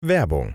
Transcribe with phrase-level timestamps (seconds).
[0.00, 0.54] Werbung.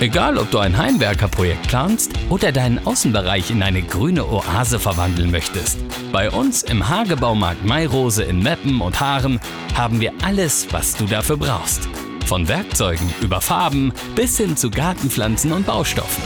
[0.00, 5.78] Egal, ob du ein Heimwerkerprojekt planst oder deinen Außenbereich in eine grüne Oase verwandeln möchtest.
[6.12, 9.38] Bei uns im Hagebaumarkt Mairose in Meppen und Haaren
[9.74, 11.90] haben wir alles, was du dafür brauchst.
[12.24, 16.24] Von Werkzeugen über Farben bis hin zu Gartenpflanzen und Baustoffen.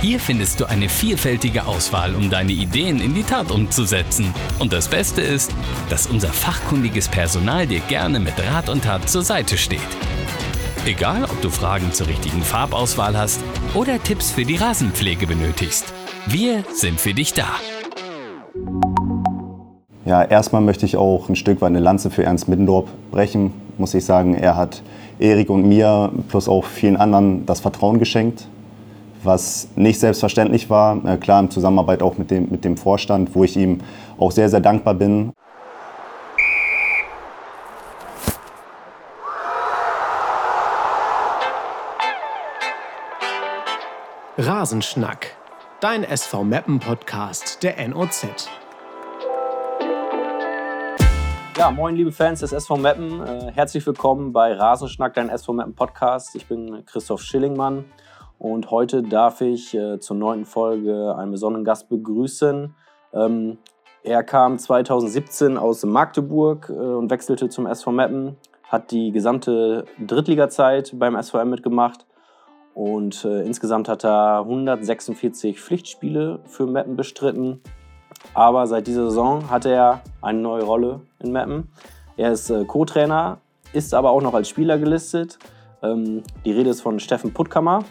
[0.00, 4.34] Hier findest du eine vielfältige Auswahl, um deine Ideen in die Tat umzusetzen.
[4.58, 5.52] Und das Beste ist,
[5.88, 9.80] dass unser fachkundiges Personal dir gerne mit Rat und Tat zur Seite steht.
[10.86, 13.40] Egal, ob du Fragen zur richtigen Farbauswahl hast
[13.74, 15.94] oder Tipps für die Rasenpflege benötigst.
[16.26, 17.46] Wir sind für dich da.
[20.04, 23.94] Ja, erstmal möchte ich auch ein Stück weit eine Lanze für Ernst Middendorf brechen, muss
[23.94, 24.34] ich sagen.
[24.34, 24.82] Er hat
[25.18, 28.46] Erik und mir plus auch vielen anderen das Vertrauen geschenkt,
[29.22, 31.02] was nicht selbstverständlich war.
[31.06, 33.78] Äh, klar, in Zusammenarbeit auch mit dem, mit dem Vorstand, wo ich ihm
[34.18, 35.32] auch sehr, sehr dankbar bin.
[44.46, 45.38] Rasenschnack,
[45.80, 48.46] dein SV Meppen Podcast der NOZ.
[51.56, 55.74] Ja, moin liebe Fans des SV Meppen, äh, herzlich willkommen bei Rasenschnack, dein SV Meppen
[55.74, 56.36] Podcast.
[56.36, 57.86] Ich bin Christoph Schillingmann
[58.38, 62.74] und heute darf ich äh, zur neunten Folge einen besonderen Gast begrüßen.
[63.14, 63.56] Ähm,
[64.02, 70.92] er kam 2017 aus Magdeburg äh, und wechselte zum SV Meppen, hat die gesamte Drittliga-Zeit
[70.98, 72.04] beim SVM mitgemacht
[72.74, 77.60] und äh, insgesamt hat er 146 Pflichtspiele für Meppen bestritten.
[78.34, 81.68] Aber seit dieser Saison hat er eine neue Rolle in Meppen.
[82.16, 83.38] Er ist äh, Co-Trainer,
[83.72, 85.38] ist aber auch noch als Spieler gelistet.
[85.82, 87.84] Ähm, die Rede ist von Steffen Puttkammer.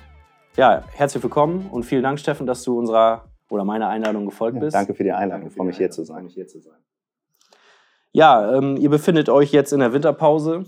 [0.58, 4.74] Ja, herzlich willkommen und vielen Dank, Steffen, dass du unserer oder meiner Einladung gefolgt bist.
[4.74, 5.48] Ja, danke für die Einladung.
[5.48, 6.28] Ich freue mich hier zu sein.
[8.12, 10.66] Ja, ähm, ihr befindet euch jetzt in der Winterpause.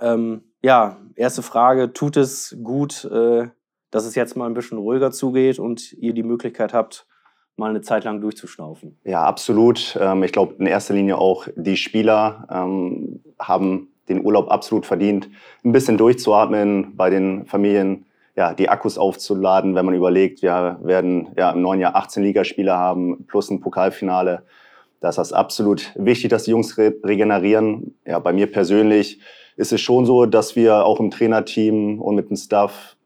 [0.00, 3.48] Ähm, ja, erste Frage, tut es gut, äh,
[3.90, 7.06] dass es jetzt mal ein bisschen ruhiger zugeht und ihr die Möglichkeit habt,
[7.56, 8.98] mal eine Zeit lang durchzuschnaufen?
[9.04, 9.98] Ja, absolut.
[10.00, 15.28] Ähm, ich glaube, in erster Linie auch die Spieler ähm, haben den Urlaub absolut verdient,
[15.64, 18.06] ein bisschen durchzuatmen, bei den Familien
[18.36, 22.72] ja, die Akkus aufzuladen, wenn man überlegt, wir werden ja im neuen Jahr 18 Ligaspiele
[22.72, 24.44] haben, plus ein Pokalfinale.
[25.00, 27.94] Das ist absolut wichtig, dass die Jungs re regenerieren.
[28.04, 29.20] Ja, bei mir persönlich
[29.56, 32.96] ist es schon so, dass wir auch im Trainerteam und mit dem Staff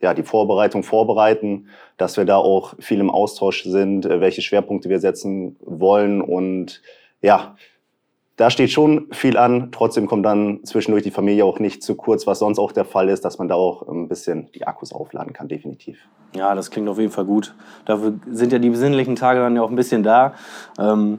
[0.00, 4.88] ja, die Vorbereitung vorbereiten, dass wir da auch viel im Austausch sind, äh, welche Schwerpunkte
[4.88, 6.20] wir setzen wollen.
[6.20, 6.82] Und
[7.20, 7.56] ja,
[8.38, 9.70] da steht schon viel an.
[9.72, 13.08] Trotzdem kommt dann zwischendurch die Familie auch nicht zu kurz, was sonst auch der Fall
[13.08, 15.98] ist, dass man da auch ein bisschen die Akkus aufladen kann, definitiv.
[16.34, 17.54] Ja, das klingt auf jeden Fall gut.
[17.84, 20.34] Dafür sind ja die besinnlichen Tage dann ja auch ein bisschen da.
[20.78, 21.18] Ähm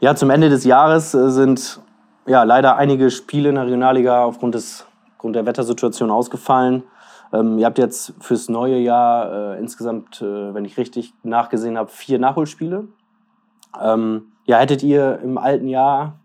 [0.00, 1.80] ja, zum Ende des Jahres äh, sind
[2.26, 6.82] ja, leider einige Spiele in der Regionalliga aufgrund, des, aufgrund der Wettersituation ausgefallen.
[7.32, 11.88] Ähm, ihr habt jetzt fürs neue Jahr äh, insgesamt, äh, wenn ich richtig nachgesehen habe,
[11.88, 12.86] vier Nachholspiele.
[13.82, 16.18] Ähm, ja, hättet ihr im alten Jahr,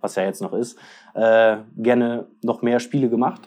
[0.00, 0.78] was ja jetzt noch ist,
[1.14, 3.40] äh, gerne noch mehr Spiele gemacht?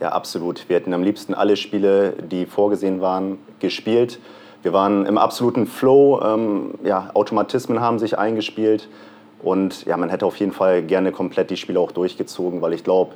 [0.00, 0.68] Ja, absolut.
[0.68, 4.18] Wir hätten am liebsten alle Spiele, die vorgesehen waren, gespielt.
[4.62, 6.20] Wir waren im absoluten Flow.
[6.22, 8.88] Ähm, ja, Automatismen haben sich eingespielt.
[9.42, 12.84] Und ja, man hätte auf jeden Fall gerne komplett die Spiele auch durchgezogen, weil ich
[12.84, 13.14] glaube,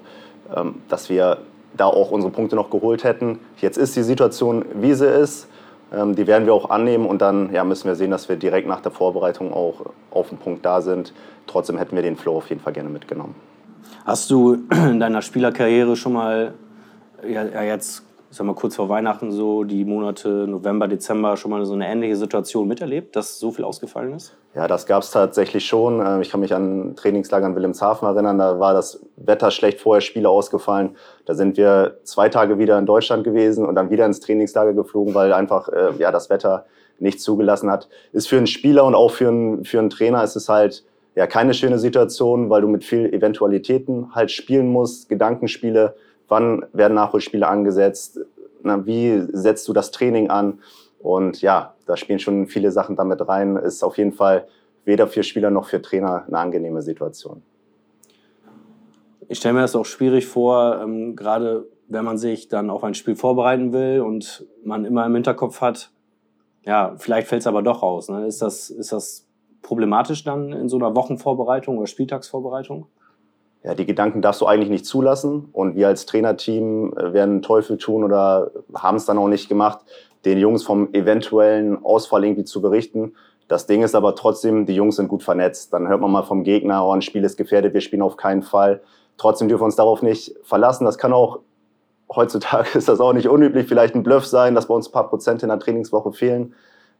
[0.54, 1.38] ähm, dass wir
[1.76, 3.40] da auch unsere Punkte noch geholt hätten.
[3.60, 5.48] Jetzt ist die Situation, wie sie ist.
[5.94, 8.66] Ähm, die werden wir auch annehmen und dann ja, müssen wir sehen, dass wir direkt
[8.66, 11.12] nach der Vorbereitung auch auf den Punkt da sind.
[11.46, 13.34] Trotzdem hätten wir den Flow auf jeden Fall gerne mitgenommen.
[14.04, 16.54] Hast du in deiner Spielerkarriere schon mal
[17.26, 18.02] ja, jetzt
[18.34, 21.86] ich sag mal, kurz vor Weihnachten so die Monate November, Dezember schon mal so eine
[21.86, 24.34] ähnliche Situation miterlebt, dass so viel ausgefallen ist?
[24.56, 26.04] Ja, das gab es tatsächlich schon.
[26.04, 28.38] Ähm, ich kann mich an Trainingslager in Wilhelmshaven erinnern.
[28.38, 30.96] Da war das Wetter schlecht, vorher Spiele ausgefallen.
[31.26, 35.14] Da sind wir zwei Tage wieder in Deutschland gewesen und dann wieder ins Trainingslager geflogen,
[35.14, 36.66] weil einfach äh, ja, das Wetter
[36.98, 37.88] nicht zugelassen hat.
[38.12, 40.82] Ist für einen Spieler und auch für einen, für einen Trainer ist es halt
[41.14, 45.94] ja keine schöne Situation, weil du mit viel Eventualitäten halt spielen musst, Gedankenspiele
[46.34, 48.18] wann werden Nachholspiele angesetzt,
[48.64, 50.58] na, wie setzt du das Training an?
[50.98, 53.56] Und ja, da spielen schon viele Sachen damit rein.
[53.56, 54.48] Ist auf jeden Fall
[54.84, 57.42] weder für Spieler noch für Trainer eine angenehme Situation.
[59.28, 62.94] Ich stelle mir das auch schwierig vor, ähm, gerade wenn man sich dann auf ein
[62.94, 65.90] Spiel vorbereiten will und man immer im Hinterkopf hat,
[66.64, 68.08] ja, vielleicht fällt es aber doch raus.
[68.08, 68.26] Ne?
[68.26, 69.28] Ist, das, ist das
[69.62, 72.86] problematisch dann in so einer Wochenvorbereitung oder Spieltagsvorbereitung?
[73.64, 75.48] Ja, die Gedanken darfst du eigentlich nicht zulassen.
[75.52, 79.80] Und wir als Trainerteam äh, werden Teufel tun oder haben es dann auch nicht gemacht,
[80.26, 83.14] den Jungs vom eventuellen Ausfall irgendwie zu berichten.
[83.48, 85.72] Das Ding ist aber trotzdem, die Jungs sind gut vernetzt.
[85.72, 88.42] Dann hört man mal vom Gegner, oh, ein Spiel ist gefährdet, wir spielen auf keinen
[88.42, 88.82] Fall.
[89.16, 90.84] Trotzdem dürfen wir uns darauf nicht verlassen.
[90.84, 91.40] Das kann auch,
[92.14, 95.08] heutzutage ist das auch nicht unüblich, vielleicht ein Bluff sein, dass bei uns ein paar
[95.08, 96.54] Prozent in der Trainingswoche fehlen.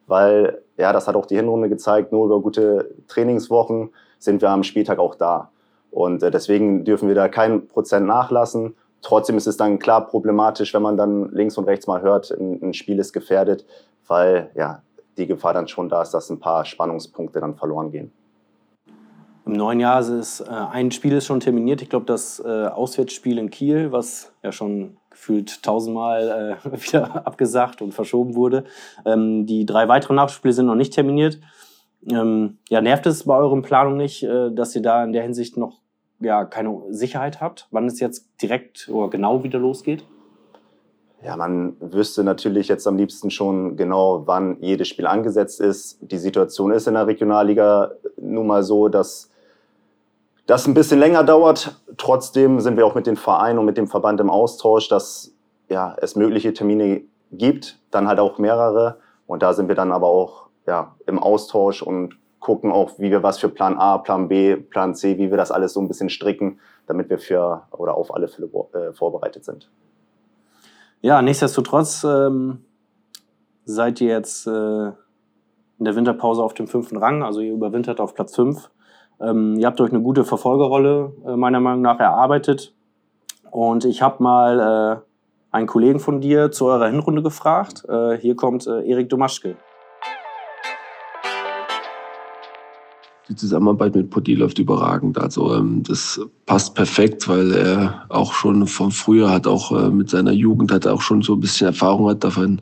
[0.06, 4.62] Weil, ja, das hat auch die Hinrunde gezeigt, nur über gute Trainingswochen sind wir am
[4.62, 5.50] Spieltag auch da.
[5.94, 8.74] Und äh, deswegen dürfen wir da kein Prozent nachlassen.
[9.00, 12.60] Trotzdem ist es dann klar problematisch, wenn man dann links und rechts mal hört, ein,
[12.60, 13.64] ein Spiel ist gefährdet,
[14.08, 14.82] weil ja
[15.16, 18.12] die Gefahr dann schon da ist, dass ein paar Spannungspunkte dann verloren gehen.
[19.46, 21.80] Im neuen Jahr ist äh, ein Spiel ist schon terminiert.
[21.80, 27.82] Ich glaube, das äh, Auswärtsspiel in Kiel, was ja schon gefühlt tausendmal äh, wieder abgesagt
[27.82, 28.64] und verschoben wurde.
[29.04, 31.38] Ähm, die drei weiteren Nachspiele sind noch nicht terminiert.
[32.10, 35.56] Ähm, ja, nervt es bei euren Planungen nicht, äh, dass ihr da in der Hinsicht
[35.56, 35.83] noch
[36.20, 40.06] ja, keine Sicherheit habt, wann es jetzt direkt oder genau wieder losgeht?
[41.22, 45.98] Ja, man wüsste natürlich jetzt am liebsten schon genau, wann jedes Spiel angesetzt ist.
[46.02, 49.30] Die Situation ist in der Regionalliga nun mal so, dass
[50.46, 51.80] das ein bisschen länger dauert.
[51.96, 55.32] Trotzdem sind wir auch mit den Vereinen und mit dem Verband im Austausch, dass
[55.70, 57.02] ja, es mögliche Termine
[57.32, 58.98] gibt, dann halt auch mehrere.
[59.26, 63.22] Und da sind wir dann aber auch ja, im Austausch und gucken auch, wie wir
[63.24, 66.10] was für Plan A, Plan B, Plan C, wie wir das alles so ein bisschen
[66.10, 69.70] stricken, damit wir für oder auf alle Fälle äh, vorbereitet sind.
[71.00, 72.64] Ja, nichtsdestotrotz ähm,
[73.64, 74.86] seid ihr jetzt äh,
[75.78, 78.70] in der Winterpause auf dem fünften Rang, also ihr überwintert auf Platz fünf.
[79.20, 82.74] Ähm, ihr habt euch eine gute Verfolgerrolle äh, meiner Meinung nach erarbeitet.
[83.50, 87.84] Und ich habe mal äh, einen Kollegen von dir zu eurer Hinrunde gefragt.
[87.88, 89.56] Äh, hier kommt äh, Erik Domaschke.
[93.34, 95.18] Die Zusammenarbeit mit Podi läuft überragend.
[95.18, 100.10] Also ähm, das passt perfekt, weil er auch schon von früher hat, auch äh, mit
[100.10, 102.24] seiner Jugend hat er auch schon so ein bisschen Erfahrung hat.
[102.24, 102.60] Davon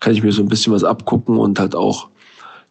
[0.00, 2.08] kann ich mir so ein bisschen was abgucken und hat auch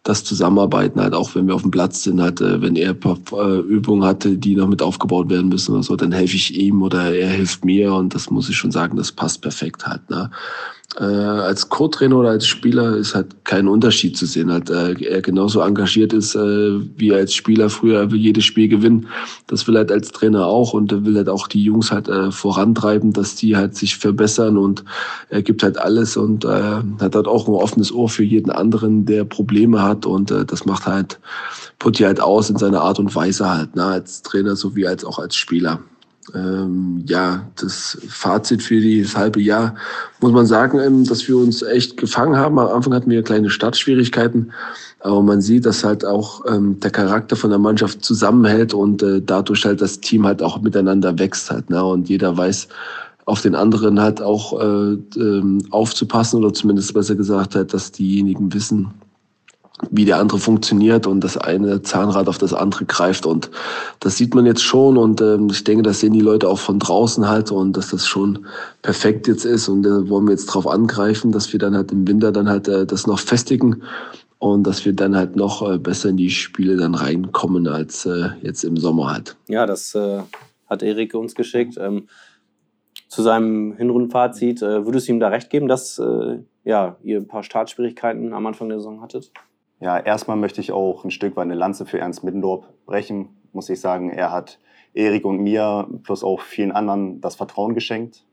[0.02, 3.18] das Zusammenarbeiten halt auch, wenn wir auf dem Platz sind, halt, äh, wenn er paar
[3.32, 6.82] äh, Übungen hatte, die noch mit aufgebaut werden müssen oder so, dann helfe ich ihm
[6.82, 10.08] oder er hilft mir und das muss ich schon sagen, das passt perfekt halt.
[10.10, 10.30] Ne?
[10.98, 14.52] Äh, als Co-Trainer oder als Spieler ist halt kein Unterschied zu sehen.
[14.52, 18.68] Halt, äh, er genauso engagiert ist äh, wie als Spieler früher, er will jedes Spiel
[18.68, 19.08] gewinnen.
[19.46, 22.30] Das will halt als Trainer auch und er will halt auch die Jungs halt äh,
[22.30, 24.84] vorantreiben, dass die halt sich verbessern und
[25.30, 26.48] er gibt halt alles und äh,
[27.00, 30.64] hat halt auch ein offenes Ohr für jeden anderen, der Probleme hat und äh, das
[30.64, 31.18] macht halt
[31.78, 35.18] Putti halt aus in seiner Art und Weise halt, ne, als Trainer sowie als auch
[35.18, 35.80] als Spieler
[36.34, 39.74] ähm, ja, das Fazit für das halbe Jahr
[40.20, 42.58] muss man sagen, ähm, dass wir uns echt gefangen haben.
[42.58, 44.52] Am Anfang hatten wir kleine Startschwierigkeiten,
[45.00, 49.20] aber man sieht, dass halt auch ähm, der Charakter von der Mannschaft zusammenhält und äh,
[49.20, 51.68] dadurch halt das Team halt auch miteinander wächst halt.
[51.68, 51.84] Ne?
[51.84, 52.68] Und jeder weiß,
[53.26, 58.52] auf den anderen halt auch äh, ähm, aufzupassen oder zumindest besser gesagt halt, dass diejenigen
[58.52, 58.88] wissen,
[59.90, 63.50] wie der andere funktioniert und das eine Zahnrad auf das andere greift und
[63.98, 66.78] das sieht man jetzt schon und ähm, ich denke, das sehen die Leute auch von
[66.78, 68.46] draußen halt und dass das schon
[68.82, 71.90] perfekt jetzt ist und da äh, wollen wir jetzt drauf angreifen, dass wir dann halt
[71.90, 73.82] im Winter dann halt äh, das noch festigen
[74.38, 78.28] und dass wir dann halt noch äh, besser in die Spiele dann reinkommen als äh,
[78.42, 79.36] jetzt im Sommer halt.
[79.48, 80.20] Ja, das äh,
[80.68, 81.76] hat Erik uns geschickt.
[81.80, 82.08] Ähm,
[83.08, 86.00] zu seinem Hinrundenfazit, äh, würdest du ihm da recht geben, dass
[86.66, 89.30] ja, ihr ein paar Startschwierigkeiten am Anfang der Saison hattet?
[89.84, 93.68] Ja, erstmal möchte ich auch ein Stück weit eine Lanze für Ernst Middendorf brechen, muss
[93.68, 94.08] ich sagen.
[94.08, 94.58] Er hat
[94.94, 98.24] Erik und mir plus auch vielen anderen das Vertrauen geschenkt,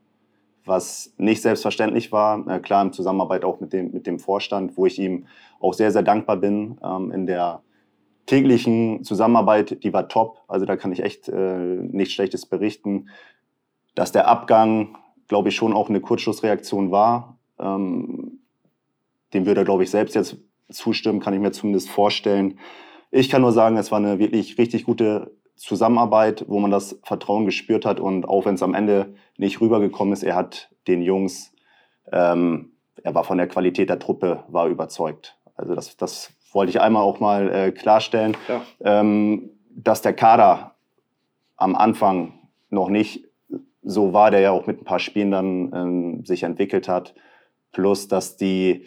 [0.64, 2.48] was nicht selbstverständlich war.
[2.48, 5.28] Äh, klar, in Zusammenarbeit auch mit dem, mit dem Vorstand, wo ich ihm
[5.60, 6.80] auch sehr, sehr dankbar bin.
[6.82, 7.64] Ähm, in der
[8.28, 10.44] täglichen Zusammenarbeit, die war top.
[10.48, 13.10] Also da kann ich echt äh, nichts Schlechtes berichten.
[13.94, 17.38] Dass der Abgang, glaube ich, schon auch eine Kurzschlussreaktion war.
[17.60, 18.40] Ähm,
[19.34, 20.38] dem würde er, glaube ich, selbst jetzt
[20.72, 22.60] zustimmen, kann ich mir zumindest vorstellen.
[23.12, 27.46] Ich kann nur sagen, es war eine wirklich richtig gute Zusammenarbeit, wo man das Vertrauen
[27.46, 31.54] gespürt hat und auch wenn es am Ende nicht rübergekommen ist, er hat den Jungs,
[32.12, 32.72] ähm,
[33.04, 35.38] er war von der Qualität der Truppe, war überzeugt.
[35.56, 38.62] Also das, das wollte ich einmal auch mal äh, klarstellen, ja.
[38.84, 40.76] ähm, dass der Kader
[41.58, 42.34] am Anfang
[42.70, 43.26] noch nicht
[43.84, 47.14] so war, der ja auch mit ein paar Spielen dann ähm, sich entwickelt hat,
[47.72, 48.86] plus dass die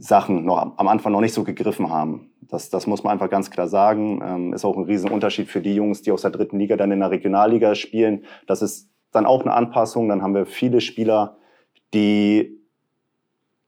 [0.00, 2.30] Sachen noch am Anfang noch nicht so gegriffen haben.
[2.40, 4.22] Das, das muss man einfach ganz klar sagen.
[4.24, 7.00] Ähm, ist auch ein Riesenunterschied für die Jungs, die aus der dritten Liga dann in
[7.00, 8.24] der Regionalliga spielen.
[8.46, 10.08] Das ist dann auch eine Anpassung.
[10.08, 11.36] Dann haben wir viele Spieler,
[11.92, 12.58] die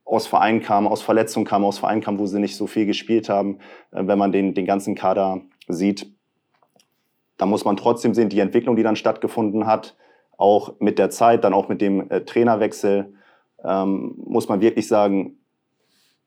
[0.07, 3.29] aus Vereinen kamen, aus Verletzungen kamen, aus Vereinen kamen, wo sie nicht so viel gespielt
[3.29, 3.59] haben.
[3.91, 6.11] Äh, wenn man den, den ganzen Kader sieht,
[7.37, 9.97] da muss man trotzdem sehen, die Entwicklung, die dann stattgefunden hat,
[10.39, 13.13] auch mit der Zeit, dann auch mit dem äh, Trainerwechsel,
[13.63, 15.37] ähm, muss man wirklich sagen,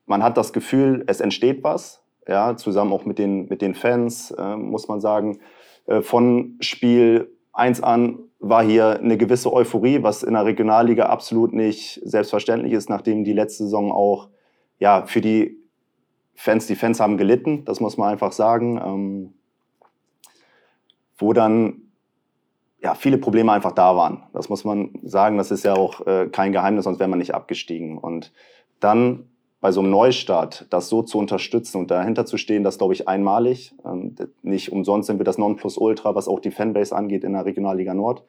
[0.06, 4.30] man hat das Gefühl, es entsteht was, ja, zusammen auch mit den, mit den Fans,
[4.30, 5.38] äh, muss man sagen.
[5.86, 11.52] Äh, von Spiel 1 an war hier eine gewisse Euphorie, was in der Regionalliga absolut
[11.52, 14.28] nicht selbstverständlich ist, nachdem die letzte Saison auch
[14.78, 15.58] ja, für die
[16.34, 19.34] Fans, die Fans haben gelitten, das muss man einfach sagen, ähm,
[21.16, 21.82] wo dann
[22.82, 24.24] ja, viele Probleme einfach da waren.
[24.34, 27.34] Das muss man sagen, das ist ja auch äh, kein Geheimnis, sonst wäre man nicht
[27.34, 27.96] abgestiegen.
[27.96, 28.32] Und
[28.80, 29.30] dann
[29.66, 33.08] bei so einem Neustart, das so zu unterstützen und dahinter zu stehen, das glaube ich
[33.08, 33.74] einmalig.
[33.84, 37.92] Ähm, nicht umsonst sind wir das Nonplusultra, was auch die Fanbase angeht in der Regionalliga
[37.92, 38.22] Nord.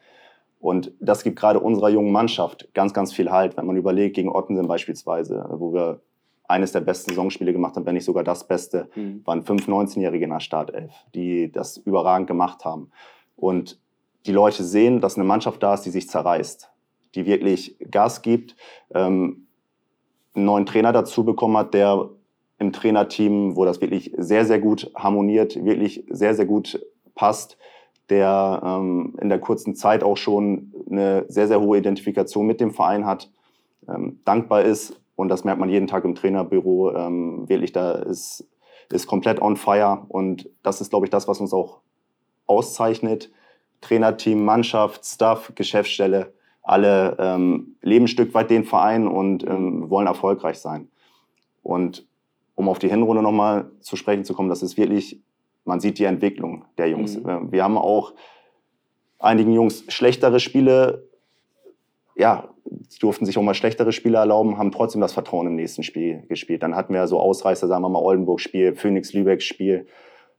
[0.59, 4.35] Und das gibt gerade unserer jungen Mannschaft ganz, ganz viel Halt, wenn man überlegt, gegen
[4.35, 6.01] Ottensen beispielsweise, wo wir
[6.47, 9.21] eines der besten Saisonspiele gemacht haben, wenn nicht sogar das Beste, mhm.
[9.23, 12.89] waren fünf 19-Jährige in der Startelf, die das überragend gemacht haben.
[13.35, 13.79] Und
[14.25, 16.71] die Leute sehen, dass eine Mannschaft da ist, die sich zerreißt,
[17.13, 18.55] die wirklich Gas gibt,
[18.91, 19.43] ähm,
[20.37, 22.09] einen neuen Trainer dazu bekommen hat, der
[22.59, 26.79] im Trainerteam, wo das wirklich sehr, sehr gut harmoniert, wirklich sehr, sehr gut
[27.15, 27.57] passt,
[28.09, 32.71] der ähm, in der kurzen Zeit auch schon eine sehr, sehr hohe Identifikation mit dem
[32.71, 33.29] Verein hat,
[33.89, 34.99] ähm, dankbar ist.
[35.15, 38.47] Und das merkt man jeden Tag im Trainerbüro, ähm, wirklich da ist,
[38.91, 40.05] ist komplett on fire.
[40.07, 41.79] Und das ist, glaube ich, das, was uns auch
[42.45, 43.31] auszeichnet.
[43.81, 46.33] Trainerteam, Mannschaft, Staff, Geschäftsstelle,
[46.67, 50.89] alle ähm, leben ein Stück weit den Verein und ähm, wollen erfolgreich sein.
[51.63, 52.05] Und
[52.55, 55.21] um auf die Hinrunde nochmal zu sprechen zu kommen, das ist wirklich,
[55.63, 57.17] man sieht die Entwicklung der Jungs.
[57.17, 57.29] Mhm.
[57.29, 58.13] Ähm, wir haben auch
[59.17, 61.07] einigen Jungs schlechtere Spiele,
[62.15, 62.49] ja,
[62.89, 66.23] sie durften sich auch mal schlechtere Spiele erlauben, haben trotzdem das Vertrauen im nächsten Spiel
[66.27, 66.63] gespielt.
[66.63, 69.87] Dann hatten wir so Ausreißer, sagen wir mal Oldenburg-Spiel, Phoenix-Lübeck-Spiel,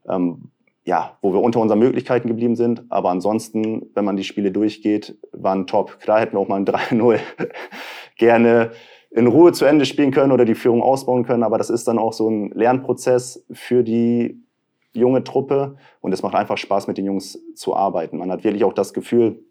[0.07, 0.51] ähm,
[0.89, 2.83] ja, wo wir unter unseren Möglichkeiten geblieben sind.
[2.89, 5.99] Aber ansonsten, wenn man die Spiele durchgeht, waren top.
[5.99, 7.19] Klar hätten wir auch mal ein 3-0
[8.17, 8.71] gerne
[9.11, 11.43] in Ruhe zu Ende spielen können oder die Führung ausbauen können.
[11.43, 14.41] Aber das ist dann auch so ein Lernprozess für die
[14.93, 15.75] junge Truppe.
[16.01, 18.17] Und es macht einfach Spaß, mit den Jungs zu arbeiten.
[18.17, 19.43] Man hat wirklich auch das Gefühl,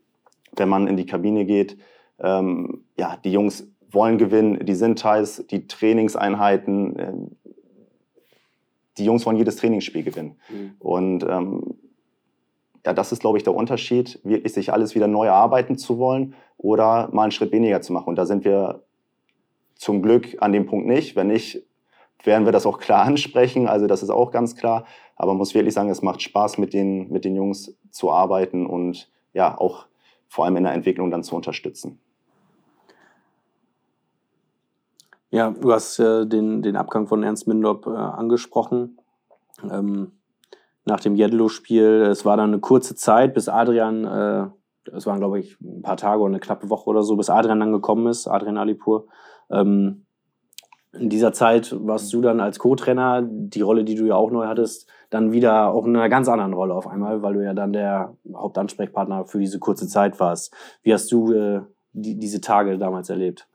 [0.57, 1.78] wenn man in die Kabine geht,
[2.18, 7.12] ähm, ja, die Jungs wollen gewinnen, die sind heiß, die Trainingseinheiten, äh,
[8.98, 10.36] die Jungs wollen jedes Trainingsspiel gewinnen.
[10.48, 10.74] Mhm.
[10.78, 11.74] Und ähm,
[12.84, 16.34] ja, das ist, glaube ich, der Unterschied, wirklich sich alles wieder neu erarbeiten zu wollen
[16.56, 18.08] oder mal einen Schritt weniger zu machen.
[18.08, 18.82] Und da sind wir
[19.74, 21.16] zum Glück an dem Punkt nicht.
[21.16, 21.64] Wenn nicht,
[22.24, 23.68] werden wir das auch klar ansprechen.
[23.68, 24.84] Also das ist auch ganz klar.
[25.16, 28.66] Aber man muss wirklich sagen, es macht Spaß, mit den, mit den Jungs zu arbeiten
[28.66, 29.86] und ja, auch
[30.28, 32.00] vor allem in der Entwicklung dann zu unterstützen.
[35.30, 38.99] Ja, du hast äh, den, den Abgang von Ernst Mindorp äh, angesprochen.
[39.70, 40.12] Ähm,
[40.87, 44.47] nach dem Jedlo-Spiel, es war dann eine kurze Zeit, bis Adrian, äh,
[44.97, 47.61] es waren glaube ich ein paar Tage oder eine knappe Woche oder so, bis Adrian
[47.61, 49.06] dann gekommen ist, Adrian Alipur.
[49.50, 50.06] Ähm,
[50.92, 54.47] in dieser Zeit warst du dann als Co-Trainer, die Rolle, die du ja auch neu
[54.47, 57.75] hattest, dann wieder auch in einer ganz anderen Rolle auf einmal, weil du ja dann
[57.75, 60.54] der Hauptansprechpartner für diese kurze Zeit warst.
[60.82, 61.61] Wie hast du äh,
[61.92, 63.47] die, diese Tage damals erlebt?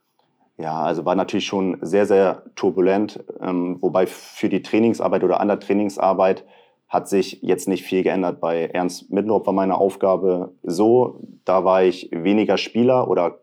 [0.57, 5.47] Ja, also war natürlich schon sehr, sehr turbulent, ähm, wobei für die Trainingsarbeit oder an
[5.47, 6.45] der Trainingsarbeit
[6.87, 8.39] hat sich jetzt nicht viel geändert.
[8.39, 13.39] Bei Ernst Mittendorf war meine Aufgabe so, da war ich weniger Spieler oder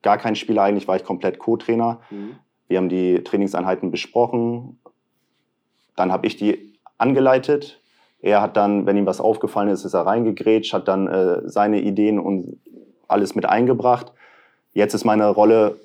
[0.00, 2.00] gar kein Spieler eigentlich, war ich komplett Co-Trainer.
[2.10, 2.36] Mhm.
[2.66, 4.78] Wir haben die Trainingseinheiten besprochen,
[5.96, 7.82] dann habe ich die angeleitet.
[8.22, 11.82] Er hat dann, wenn ihm was aufgefallen ist, ist er reingegrätscht, hat dann äh, seine
[11.82, 12.58] Ideen und
[13.06, 14.12] alles mit eingebracht.
[14.72, 15.76] Jetzt ist meine Rolle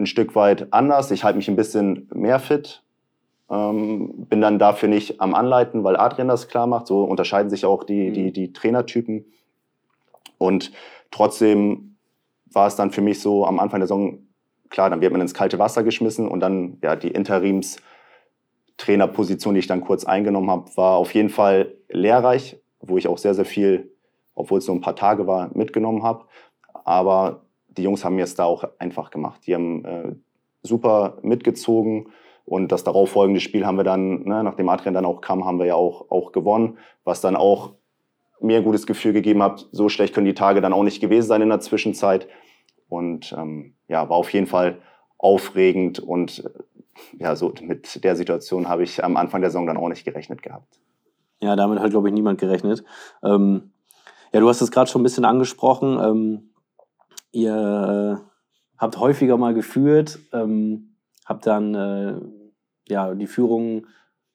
[0.00, 1.10] ein Stück weit anders.
[1.10, 2.82] Ich halte mich ein bisschen mehr fit.
[3.50, 6.86] Ähm, bin dann dafür nicht am Anleiten, weil Adrian das klar macht.
[6.86, 8.32] So unterscheiden sich auch die, die, mhm.
[8.32, 9.26] die Trainertypen.
[10.38, 10.72] Und
[11.10, 11.96] trotzdem
[12.46, 14.26] war es dann für mich so am Anfang der Saison,
[14.70, 19.66] klar, dann wird man ins kalte Wasser geschmissen und dann ja die Interims-Trainerposition, die ich
[19.66, 23.92] dann kurz eingenommen habe, war auf jeden Fall lehrreich, wo ich auch sehr, sehr viel,
[24.34, 26.24] obwohl es nur ein paar Tage war, mitgenommen habe.
[26.84, 27.42] Aber
[27.76, 29.42] die Jungs haben mir es da auch einfach gemacht.
[29.46, 30.14] Die haben äh,
[30.62, 32.08] super mitgezogen
[32.44, 35.66] und das darauffolgende Spiel haben wir dann, ne, nachdem Adrian dann auch kam, haben wir
[35.66, 37.74] ja auch, auch gewonnen, was dann auch
[38.40, 41.28] mir ein gutes Gefühl gegeben hat, so schlecht können die Tage dann auch nicht gewesen
[41.28, 42.26] sein in der Zwischenzeit.
[42.88, 44.78] Und ähm, ja, war auf jeden Fall
[45.18, 46.50] aufregend und äh,
[47.18, 50.42] ja, so mit der Situation habe ich am Anfang der Saison dann auch nicht gerechnet
[50.42, 50.80] gehabt.
[51.40, 52.84] Ja, damit hat, glaube ich, niemand gerechnet.
[53.22, 53.70] Ähm,
[54.32, 55.98] ja, du hast es gerade schon ein bisschen angesprochen.
[56.02, 56.49] Ähm,
[57.32, 58.30] ihr äh,
[58.78, 62.20] habt häufiger mal geführt, ähm, habt dann äh,
[62.88, 63.86] ja, die Führung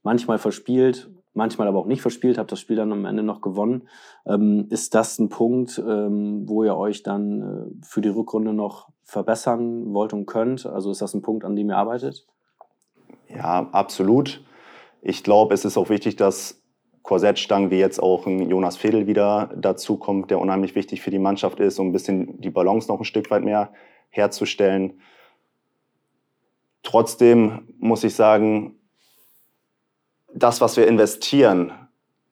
[0.03, 3.87] manchmal verspielt, manchmal aber auch nicht verspielt, habt das Spiel dann am Ende noch gewonnen.
[4.25, 8.89] Ähm, ist das ein Punkt, ähm, wo ihr euch dann äh, für die Rückrunde noch
[9.03, 10.65] verbessern wollt und könnt?
[10.65, 12.25] Also ist das ein Punkt, an dem ihr arbeitet?
[13.27, 14.43] Ja, absolut.
[15.01, 16.64] Ich glaube, es ist auch wichtig, dass
[17.05, 21.19] Korsettstangen, wie jetzt auch ein Jonas Fedel wieder dazu kommt, der unheimlich wichtig für die
[21.19, 23.71] Mannschaft ist, um ein bisschen die Balance noch ein Stück weit mehr
[24.09, 24.99] herzustellen.
[26.81, 28.75] Trotzdem muss ich sagen,
[30.33, 31.73] das, was wir investieren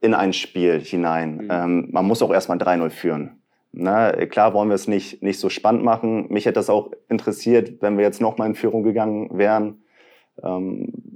[0.01, 1.49] in ein Spiel hinein, mhm.
[1.51, 3.41] ähm, man muss auch erstmal 3-0 führen.
[3.71, 6.27] Na, klar wollen wir es nicht, nicht so spannend machen.
[6.29, 9.83] Mich hätte das auch interessiert, wenn wir jetzt nochmal in Führung gegangen wären.
[10.43, 11.12] Ähm,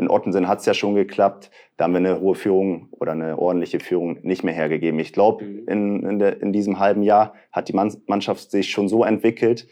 [0.00, 1.50] in Ottensen hat es ja schon geklappt.
[1.76, 4.98] Da haben wir eine hohe Führung oder eine ordentliche Führung nicht mehr hergegeben.
[4.98, 5.68] Ich glaube, mhm.
[5.68, 9.68] in, in, in, diesem halben Jahr hat die Mannschaft sich schon so entwickelt,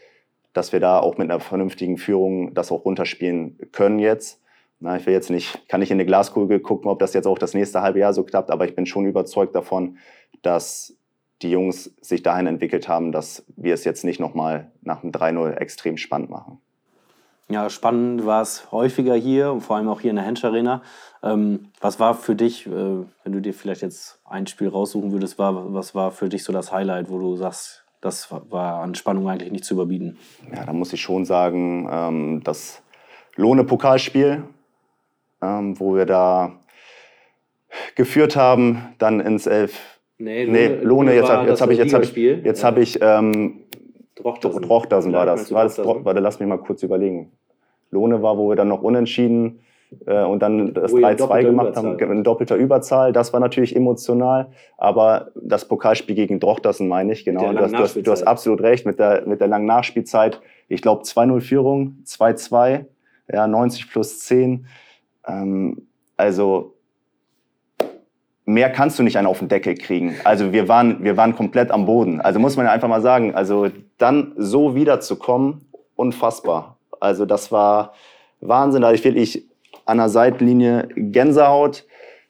[0.53, 4.41] dass wir da auch mit einer vernünftigen Führung das auch runterspielen können jetzt.
[4.79, 7.37] Na, ich will jetzt nicht, kann nicht in eine Glaskugel gucken, ob das jetzt auch
[7.37, 9.97] das nächste halbe Jahr so klappt, aber ich bin schon überzeugt davon,
[10.41, 10.95] dass
[11.41, 15.55] die Jungs sich dahin entwickelt haben, dass wir es jetzt nicht nochmal nach dem 3-0
[15.55, 16.59] extrem spannend machen.
[17.51, 20.83] Ja, spannend war es häufiger hier und vor allem auch hier in der Hensch Arena.
[21.23, 25.39] Ähm, was war für dich, äh, wenn du dir vielleicht jetzt ein Spiel raussuchen würdest,
[25.39, 29.27] war, was war für dich so das Highlight, wo du sagst, das war an Spannung
[29.27, 30.19] eigentlich nicht zu überbieten?
[30.53, 32.83] Ja, da muss ich schon sagen, ähm, das
[33.35, 34.43] Lohne-Pokalspiel,
[35.41, 36.59] ähm, wo wir da
[37.95, 39.99] geführt haben, dann ins Elf.
[40.19, 42.67] Nee, Lohne, nee, Lohne jetzt, jetzt habe ich, jetzt habe ich, jetzt ja.
[42.67, 43.63] habe ich ähm,
[44.21, 44.61] Drochtersen.
[44.61, 45.51] Drochtersen war das.
[45.51, 47.31] War das warte, lass mich mal kurz überlegen.
[47.91, 49.59] Lohne war, wo wir dann noch unentschieden
[50.05, 51.97] äh, und dann das 3-2 gemacht Überzahl.
[51.99, 53.13] haben, in doppelter Überzahl.
[53.13, 57.51] Das war natürlich emotional, aber das Pokalspiel gegen Drochtersen meine ich, genau.
[57.51, 60.41] Du hast, du, hast, du hast, absolut recht mit der, mit der langen Nachspielzeit.
[60.67, 62.85] Ich glaube 2-0 Führung, 2-2,
[63.31, 64.67] ja, 90 plus 10.
[65.27, 66.75] Ähm, also
[68.49, 70.15] mehr kannst du nicht einen auf den Deckel kriegen.
[70.23, 72.19] Also wir waren, wir waren komplett am Boden.
[72.19, 73.67] Also muss man ja einfach mal sagen, also
[73.99, 76.77] dann so wiederzukommen, unfassbar.
[76.99, 77.93] Also das war
[78.41, 78.81] Wahnsinn.
[78.81, 79.45] Da hatte ich wirklich
[79.85, 81.85] an der Seitenlinie Gänsehaut,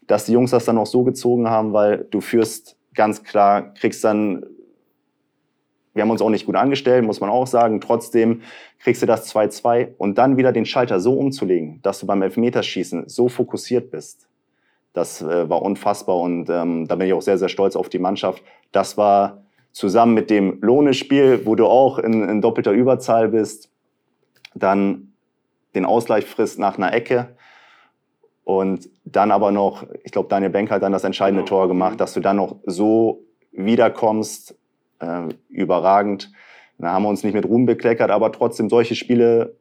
[0.08, 4.04] dass die Jungs das dann auch so gezogen haben, weil du führst ganz klar, kriegst
[4.04, 4.46] dann,
[5.94, 8.42] wir haben uns auch nicht gut angestellt, muss man auch sagen, trotzdem
[8.80, 13.08] kriegst du das 2-2 und dann wieder den Schalter so umzulegen, dass du beim Elfmeterschießen
[13.08, 14.29] so fokussiert bist
[14.94, 18.00] das äh, war unfassbar und ähm, da bin ich auch sehr, sehr stolz auf die
[18.00, 18.44] Mannschaft.
[18.72, 23.72] Das war zusammen mit dem Lohnespiel, wo du auch in, in doppelter Überzahl bist,
[24.56, 25.14] dann
[25.76, 27.36] den Ausgleich frisst nach einer Ecke
[28.44, 31.50] und dann aber noch, ich glaube, Daniel Benk hat dann das entscheidende genau.
[31.50, 31.98] Tor gemacht, mhm.
[31.98, 34.58] dass du dann noch so wiederkommst,
[35.00, 36.32] äh, überragend.
[36.80, 39.59] Da haben wir uns nicht mit Ruhm bekleckert, aber trotzdem solche Spiele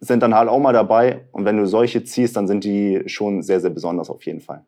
[0.00, 1.26] sind dann halt auch mal dabei.
[1.32, 4.64] Und wenn du solche ziehst, dann sind die schon sehr, sehr besonders auf jeden Fall.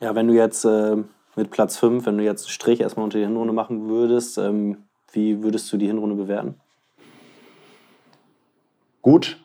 [0.00, 0.96] Ja, wenn du jetzt äh,
[1.36, 4.84] mit Platz 5, wenn du jetzt einen Strich erstmal unter die Hinrunde machen würdest, ähm,
[5.12, 6.54] wie würdest du die Hinrunde bewerten?
[9.02, 9.42] Gut.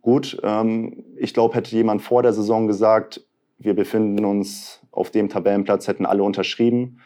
[0.00, 0.38] Gut.
[0.42, 3.24] Ähm, ich glaube, hätte jemand vor der Saison gesagt,
[3.58, 7.00] wir befinden uns auf dem Tabellenplatz, hätten alle unterschrieben.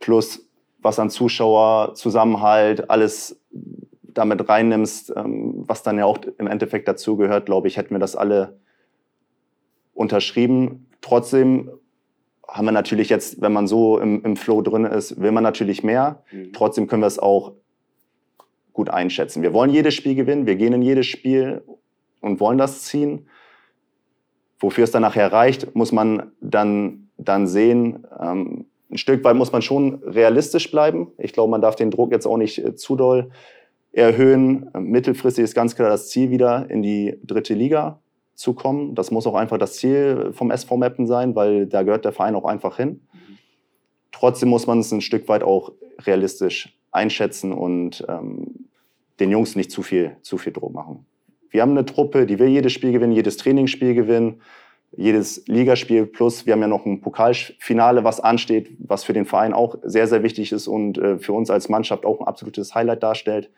[0.00, 0.48] Plus
[0.80, 3.40] was an Zuschauer, Zusammenhalt, alles
[4.18, 8.16] damit reinnimmst, ähm, was dann ja auch im Endeffekt dazugehört, glaube ich, hätten wir das
[8.16, 8.58] alle
[9.94, 10.88] unterschrieben.
[11.00, 11.70] Trotzdem
[12.46, 15.84] haben wir natürlich jetzt, wenn man so im, im Flow drin ist, will man natürlich
[15.84, 16.22] mehr.
[16.32, 16.52] Mhm.
[16.52, 17.52] Trotzdem können wir es auch
[18.72, 19.42] gut einschätzen.
[19.42, 21.62] Wir wollen jedes Spiel gewinnen, wir gehen in jedes Spiel
[22.20, 23.28] und wollen das ziehen.
[24.60, 28.06] Wofür es dann nachher reicht, muss man dann, dann sehen.
[28.20, 31.12] Ähm, ein Stück weit muss man schon realistisch bleiben.
[31.18, 33.30] Ich glaube, man darf den Druck jetzt auch nicht äh, zu doll
[33.92, 34.70] erhöhen.
[34.78, 38.00] Mittelfristig ist ganz klar das Ziel, wieder in die dritte Liga
[38.34, 38.94] zu kommen.
[38.94, 42.34] Das muss auch einfach das Ziel vom SV Meppen sein, weil da gehört der Verein
[42.34, 43.00] auch einfach hin.
[44.12, 48.68] Trotzdem muss man es ein Stück weit auch realistisch einschätzen und ähm,
[49.20, 51.06] den Jungs nicht zu viel, zu viel Druck machen.
[51.50, 54.42] Wir haben eine Truppe, die will jedes Spiel gewinnen, jedes Trainingsspiel gewinnen,
[54.96, 59.52] jedes Ligaspiel plus wir haben ja noch ein Pokalfinale, was ansteht, was für den Verein
[59.52, 63.02] auch sehr, sehr wichtig ist und äh, für uns als Mannschaft auch ein absolutes Highlight
[63.02, 63.50] darstellt.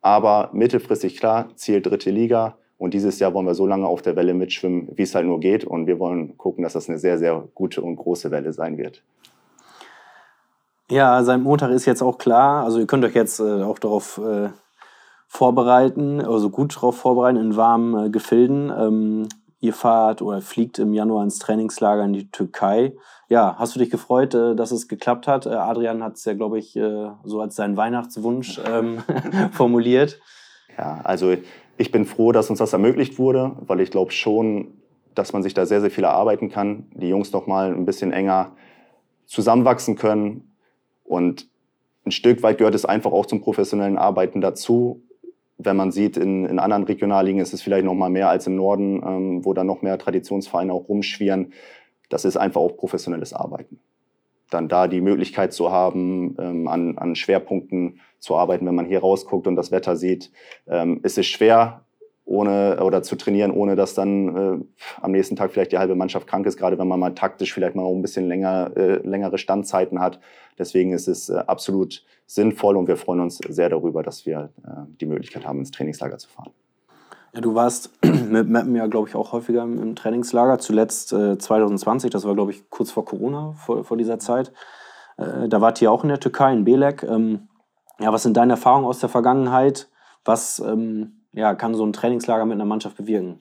[0.00, 2.56] Aber mittelfristig klar, Ziel dritte Liga.
[2.78, 5.40] Und dieses Jahr wollen wir so lange auf der Welle mitschwimmen, wie es halt nur
[5.40, 5.64] geht.
[5.64, 9.02] Und wir wollen gucken, dass das eine sehr, sehr gute und große Welle sein wird.
[10.90, 12.64] Ja, sein Montag ist jetzt auch klar.
[12.64, 14.48] Also ihr könnt euch jetzt äh, auch darauf äh,
[15.26, 18.70] vorbereiten, also gut darauf vorbereiten in warmen äh, Gefilden.
[18.70, 19.28] Ähm,
[19.60, 22.94] ihr fahrt oder fliegt im Januar ins Trainingslager in die Türkei.
[23.28, 25.46] Ja, hast du dich gefreut, äh, dass es geklappt hat?
[25.46, 29.02] Äh, Adrian hat es ja, glaube ich, äh, so als seinen Weihnachtswunsch ähm,
[29.52, 30.20] formuliert.
[30.76, 31.34] Ja, also
[31.76, 34.78] ich bin froh, dass uns das ermöglicht wurde, weil ich glaube schon,
[35.14, 36.86] dass man sich da sehr, sehr viel erarbeiten kann.
[36.94, 38.52] Die Jungs noch mal ein bisschen enger
[39.26, 40.56] zusammenwachsen können.
[41.04, 41.48] Und
[42.06, 45.02] ein Stück weit gehört es einfach auch zum professionellen Arbeiten dazu,
[45.58, 48.54] wenn man sieht, in, in anderen Regionalligen ist es vielleicht noch mal mehr als im
[48.54, 51.52] Norden, ähm, wo dann noch mehr Traditionsvereine auch rumschwirren.
[52.08, 53.80] Das ist einfach auch professionelles Arbeiten.
[54.50, 59.00] Dann da die Möglichkeit zu haben, ähm, an, an Schwerpunkten zu arbeiten, wenn man hier
[59.00, 60.30] rausguckt und das Wetter sieht,
[60.68, 61.84] ähm, ist es schwer,
[62.24, 64.64] ohne oder zu trainieren, ohne dass dann äh,
[65.00, 67.74] am nächsten Tag vielleicht die halbe Mannschaft krank ist, gerade wenn man mal taktisch vielleicht
[67.74, 70.20] mal ein bisschen länger, äh, längere Standzeiten hat.
[70.58, 74.70] Deswegen ist es äh, absolut sinnvoll und wir freuen uns sehr darüber, dass wir äh,
[75.00, 76.52] die Möglichkeit haben, ins Trainingslager zu fahren.
[77.32, 80.58] Ja, du warst mit Mappen ja, glaube ich, auch häufiger im, Trainingslager.
[80.58, 84.52] Zuletzt äh, 2020, das war, glaube ich, kurz vor Corona, vor, vor dieser Zeit.
[85.16, 87.02] Äh, da wart ihr auch in der Türkei, in Belek.
[87.02, 87.48] Ähm,
[88.00, 89.88] ja, was sind deine Erfahrungen aus der Vergangenheit?
[90.24, 93.40] Was ähm, ja, kann so ein Trainingslager mit einer Mannschaft bewirken?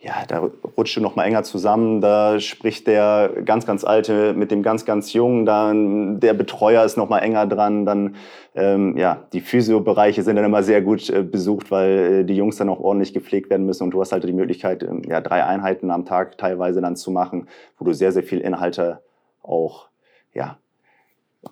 [0.00, 2.00] Ja, da rutscht du noch mal enger zusammen.
[2.00, 5.44] Da spricht der ganz, ganz Alte mit dem ganz, ganz Jungen.
[5.44, 7.84] Dann der Betreuer ist noch mal enger dran.
[7.84, 8.14] Dann
[8.54, 12.56] ähm, ja, die Physiobereiche sind dann immer sehr gut äh, besucht, weil äh, die Jungs
[12.56, 13.84] dann auch ordentlich gepflegt werden müssen.
[13.84, 17.10] Und du hast halt die Möglichkeit, ähm, ja, drei Einheiten am Tag teilweise dann zu
[17.10, 19.02] machen, wo du sehr, sehr viel Inhalte
[19.42, 19.88] auch
[20.32, 20.58] ja,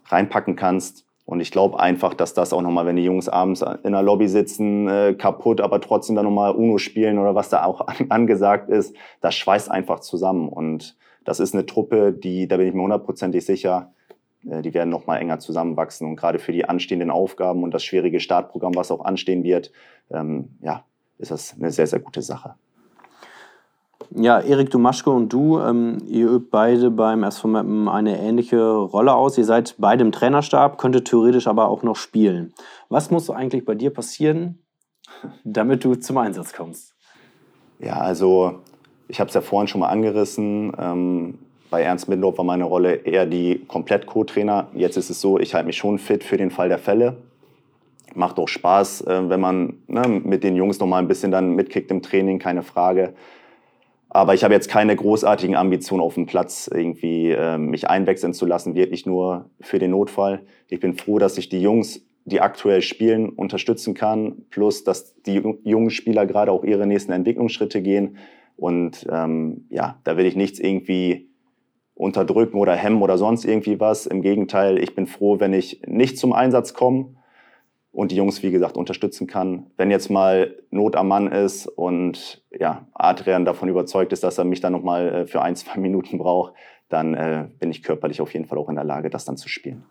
[0.06, 1.05] reinpacken kannst.
[1.26, 4.28] Und ich glaube einfach, dass das auch nochmal, wenn die Jungs abends in der Lobby
[4.28, 8.70] sitzen, äh, kaputt, aber trotzdem dann nochmal UNO spielen oder was da auch an, angesagt
[8.70, 10.48] ist, das schweißt einfach zusammen.
[10.48, 13.92] Und das ist eine Truppe, die, da bin ich mir hundertprozentig sicher,
[14.48, 16.06] äh, die werden nochmal enger zusammenwachsen.
[16.08, 19.72] Und gerade für die anstehenden Aufgaben und das schwierige Startprogramm, was auch anstehen wird,
[20.12, 20.84] ähm, ja,
[21.18, 22.54] ist das eine sehr, sehr gute Sache.
[24.10, 29.14] Ja, Erik Dumaschke und du, ähm, ihr übt beide beim SV Mappen eine ähnliche Rolle
[29.14, 29.36] aus.
[29.36, 32.54] Ihr seid beide im Trainerstab, könntet theoretisch aber auch noch spielen.
[32.88, 34.60] Was muss eigentlich bei dir passieren,
[35.44, 36.94] damit du zum Einsatz kommst?
[37.78, 38.60] Ja, also
[39.08, 40.72] ich habe es ja vorhin schon mal angerissen.
[40.78, 41.38] Ähm,
[41.70, 44.68] bei Ernst Mindorf war meine Rolle eher die Komplett-Co-Trainer.
[44.74, 47.16] Jetzt ist es so, ich halte mich schon fit für den Fall der Fälle.
[48.14, 51.50] Macht auch Spaß, äh, wenn man ne, mit den Jungs noch mal ein bisschen dann
[51.50, 53.14] mitkickt im Training, keine Frage.
[54.16, 58.46] Aber ich habe jetzt keine großartigen Ambitionen auf dem Platz, irgendwie äh, mich einwechseln zu
[58.46, 60.40] lassen, wirklich nur für den Notfall.
[60.70, 65.42] Ich bin froh, dass ich die Jungs, die aktuell spielen, unterstützen kann, plus dass die
[65.64, 68.16] jungen Spieler gerade auch ihre nächsten Entwicklungsschritte gehen.
[68.56, 71.28] Und ähm, ja, da will ich nichts irgendwie
[71.92, 74.06] unterdrücken oder hemmen oder sonst irgendwie was.
[74.06, 77.16] Im Gegenteil, ich bin froh, wenn ich nicht zum Einsatz komme
[77.96, 79.70] und die Jungs, wie gesagt, unterstützen kann.
[79.78, 84.44] Wenn jetzt mal Not am Mann ist und ja, Adrian davon überzeugt ist, dass er
[84.44, 86.52] mich dann nochmal äh, für ein, zwei Minuten braucht,
[86.90, 89.48] dann äh, bin ich körperlich auf jeden Fall auch in der Lage, das dann zu
[89.48, 89.86] spielen.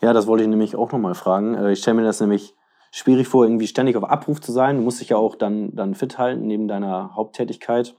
[0.00, 1.56] Ja, das wollte ich nämlich auch nochmal fragen.
[1.56, 2.54] Äh, ich stelle mir das nämlich
[2.92, 4.76] schwierig vor, irgendwie ständig auf Abruf zu sein.
[4.76, 7.96] Du musst dich ja auch dann, dann fit halten neben deiner Haupttätigkeit.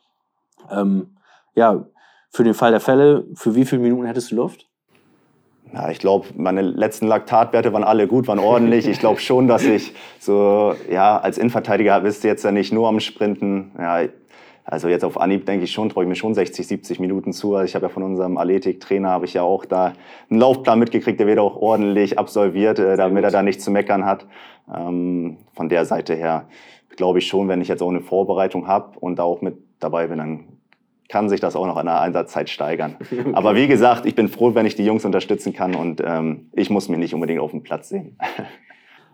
[0.71, 1.17] Ähm,
[1.53, 1.85] ja,
[2.29, 4.69] für den Fall der Fälle, für wie viele Minuten hättest du Luft?
[5.73, 8.87] Ja, ich glaube, meine letzten Laktatwerte waren alle gut, waren ordentlich.
[8.87, 12.87] Ich glaube schon, dass ich so, ja, als Innenverteidiger bist du jetzt ja nicht nur
[12.87, 13.71] am Sprinten.
[13.77, 14.01] Ja,
[14.63, 17.55] also jetzt auf Anhieb denke ich schon, traue ich mir schon 60, 70 Minuten zu.
[17.55, 19.93] Also ich habe ja von unserem Athletiktrainer, habe ich ja auch da
[20.29, 24.05] einen Laufplan mitgekriegt, der wird auch ordentlich absolviert, äh, damit er da nichts zu meckern
[24.05, 24.25] hat.
[24.73, 26.47] Ähm, von der Seite her
[26.95, 30.07] glaube ich schon, wenn ich jetzt auch eine Vorbereitung habe und da auch mit dabei
[30.07, 30.56] bin, dann
[31.09, 32.95] kann sich das auch noch an der Einsatzzeit steigern.
[33.17, 33.31] Okay.
[33.33, 36.69] Aber wie gesagt, ich bin froh, wenn ich die Jungs unterstützen kann und ähm, ich
[36.69, 38.17] muss mich nicht unbedingt auf dem Platz sehen.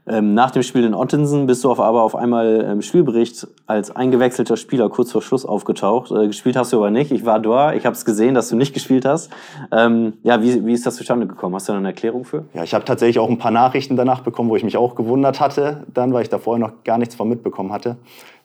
[0.05, 3.95] Ähm, nach dem Spiel in Ottensen bist du auf, aber auf einmal im Spielbericht als
[3.95, 6.11] eingewechselter Spieler kurz vor Schluss aufgetaucht.
[6.11, 7.11] Äh, gespielt hast du aber nicht.
[7.11, 9.31] Ich war da, ich habe es gesehen, dass du nicht gespielt hast.
[9.71, 11.55] Ähm, ja, wie, wie ist das zustande gekommen?
[11.55, 12.43] Hast du da eine Erklärung für?
[12.53, 15.39] Ja, ich habe tatsächlich auch ein paar Nachrichten danach bekommen, wo ich mich auch gewundert
[15.39, 17.95] hatte, dann, weil ich da vorher noch gar nichts von mitbekommen hatte.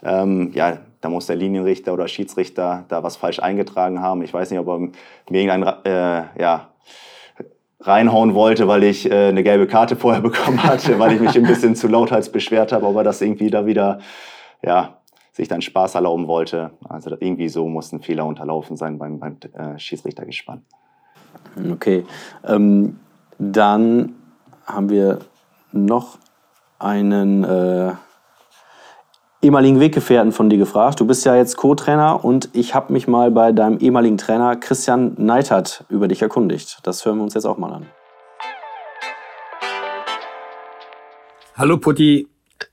[0.05, 4.23] Ähm, ja, da muss der Linienrichter oder Schiedsrichter da was falsch eingetragen haben.
[4.23, 6.69] Ich weiß nicht, ob er mir irgendein äh, ja,
[7.81, 11.45] reinhauen wollte, weil ich äh, eine gelbe Karte vorher bekommen hatte, weil ich mich ein
[11.45, 14.01] bisschen zu lauthals beschwert habe, ob er das irgendwie da wieder,
[14.63, 14.99] ja,
[15.33, 16.73] sich dann Spaß erlauben wollte.
[16.89, 20.63] Also irgendwie so muss ein Fehler unterlaufen sein beim, beim äh, Schiedsrichtergespann.
[21.73, 22.05] Okay,
[22.45, 22.99] ähm,
[23.39, 24.15] dann
[24.67, 25.21] haben wir
[25.71, 26.19] noch
[26.81, 27.93] einen äh,
[29.41, 30.99] ehemaligen Weggefährten von dir gefragt.
[30.99, 35.15] Du bist ja jetzt Co-Trainer und ich habe mich mal bei deinem ehemaligen Trainer Christian
[35.17, 36.81] Neitert über dich erkundigt.
[36.83, 37.87] Das hören wir uns jetzt auch mal an.
[41.55, 42.29] Hallo Putti,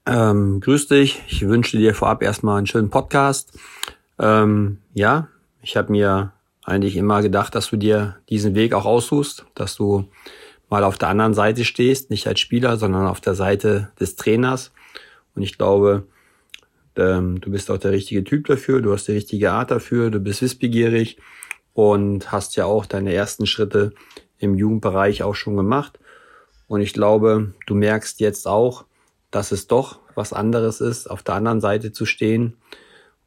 [0.07, 1.21] ähm, grüß dich.
[1.27, 3.57] Ich wünsche dir vorab erstmal einen schönen Podcast.
[4.17, 5.27] Ähm, ja,
[5.61, 6.31] ich habe mir
[6.63, 10.05] eigentlich immer gedacht, dass du dir diesen Weg auch aussuchst, dass du
[10.69, 14.71] mal auf der anderen Seite stehst, nicht als Spieler, sondern auf der Seite des Trainers.
[15.35, 16.07] Und ich glaube,
[16.97, 20.19] ähm, du bist auch der richtige Typ dafür, du hast die richtige Art dafür, du
[20.19, 21.17] bist wissbegierig
[21.73, 23.93] und hast ja auch deine ersten Schritte
[24.39, 25.99] im Jugendbereich auch schon gemacht.
[26.67, 28.85] Und ich glaube, du merkst jetzt auch,
[29.31, 32.55] dass es doch was anderes ist, auf der anderen Seite zu stehen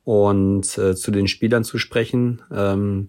[0.05, 2.43] und äh, zu den Spielern zu sprechen.
[2.51, 3.09] Ähm,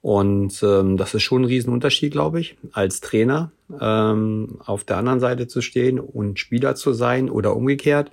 [0.00, 5.20] und ähm, das ist schon ein Riesenunterschied, glaube ich, als Trainer ähm, auf der anderen
[5.20, 8.10] Seite zu stehen und Spieler zu sein oder umgekehrt.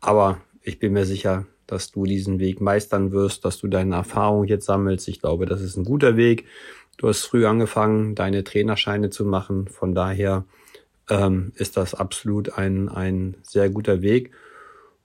[0.00, 4.44] Aber ich bin mir sicher, dass du diesen Weg meistern wirst, dass du deine Erfahrung
[4.44, 5.06] jetzt sammelst.
[5.06, 6.44] Ich glaube, das ist ein guter Weg.
[6.96, 9.68] Du hast früh angefangen, deine Trainerscheine zu machen.
[9.68, 10.44] Von daher
[11.08, 14.32] ähm, ist das absolut ein, ein sehr guter Weg.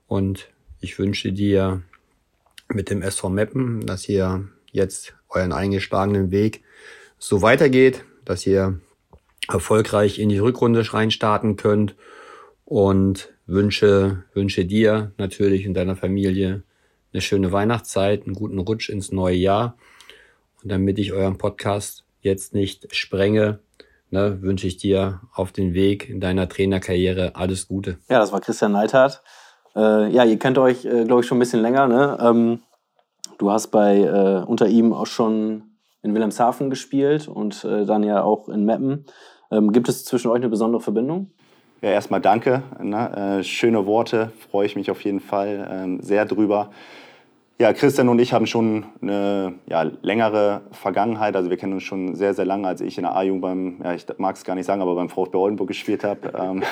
[0.08, 1.84] Und ich wünsche dir
[2.67, 6.63] mit dem SV Meppen, dass ihr jetzt euren eingeschlagenen Weg
[7.19, 8.80] so weitergeht, dass ihr
[9.47, 11.95] erfolgreich in die Rückrunde reinstarten könnt
[12.65, 16.63] und wünsche, wünsche dir natürlich und deiner Familie
[17.13, 19.75] eine schöne Weihnachtszeit, einen guten Rutsch ins neue Jahr.
[20.63, 23.60] Und damit ich euren Podcast jetzt nicht sprenge,
[24.10, 27.97] ne, wünsche ich dir auf den Weg in deiner Trainerkarriere alles Gute.
[28.10, 29.21] Ja, das war Christian Neithardt.
[29.75, 31.88] Äh, ja, ihr kennt euch, äh, glaube ich, schon ein bisschen länger.
[31.88, 32.17] Ne?
[32.21, 32.60] Ähm,
[33.38, 35.63] du hast bei äh, unter ihm auch schon
[36.04, 39.06] in Wilhelmshaven gespielt und äh, dann ja auch in Meppen.
[39.51, 41.32] Ähm, gibt es zwischen euch eine besondere Verbindung?
[41.82, 42.62] Ja, erstmal danke.
[42.80, 43.39] Ne?
[43.39, 46.70] Äh, schöne Worte, freue ich mich auf jeden Fall ähm, sehr drüber.
[47.58, 51.36] Ja, Christian und ich haben schon eine ja, längere Vergangenheit.
[51.36, 53.96] Also wir kennen uns schon sehr, sehr lange, als ich in der A-Jugend beim, ja,
[53.96, 56.32] ich mag es gar nicht sagen, aber beim VfB Oldenburg gespielt habe.
[56.41, 56.63] Ähm,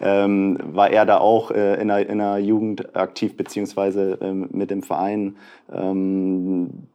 [0.00, 4.70] ähm, war er da auch äh, in, der, in der Jugend aktiv, beziehungsweise ähm, mit
[4.70, 5.36] dem Verein.
[5.72, 6.88] Ähm,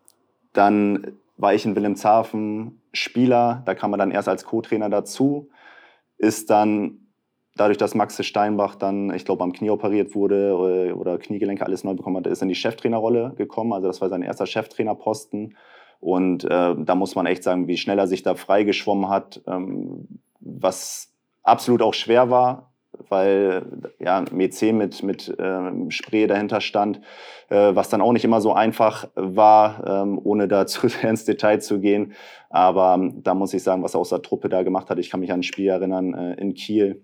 [0.53, 5.49] dann war ich in Wilhelmshaven Spieler, da kam man dann erst als Co-Trainer dazu,
[6.17, 7.01] ist dann
[7.55, 11.83] dadurch, dass Max Steinbach dann, ich glaube, am Knie operiert wurde oder, oder Kniegelenke alles
[11.83, 13.73] neu bekommen hat, ist in die Cheftrainerrolle gekommen.
[13.73, 15.55] Also das war sein erster Cheftrainerposten.
[15.99, 20.07] Und äh, da muss man echt sagen, wie schnell er sich da freigeschwommen hat, ähm,
[20.39, 22.73] was absolut auch schwer war,
[23.09, 23.65] weil
[23.99, 27.01] ja MEC mit, mit ähm, Spree dahinter stand,
[27.49, 31.25] äh, was dann auch nicht immer so einfach war, ähm, ohne da zu sehr ins
[31.25, 32.13] Detail zu gehen.
[32.49, 34.97] Aber ähm, da muss ich sagen, was er aus der Truppe da gemacht hat.
[34.97, 37.03] Ich kann mich an ein Spiel erinnern äh, in Kiel,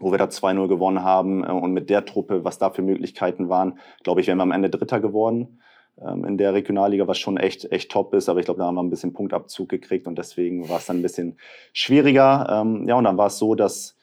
[0.00, 1.44] wo wir da 2-0 gewonnen haben.
[1.44, 4.50] Äh, und mit der Truppe, was da für Möglichkeiten waren, glaube ich, wären wir am
[4.50, 5.60] Ende Dritter geworden
[6.04, 8.28] ähm, in der Regionalliga, was schon echt, echt top ist.
[8.28, 10.98] Aber ich glaube, da haben wir ein bisschen Punktabzug gekriegt und deswegen war es dann
[10.98, 11.36] ein bisschen
[11.72, 12.48] schwieriger.
[12.50, 13.96] Ähm, ja, und dann war es so, dass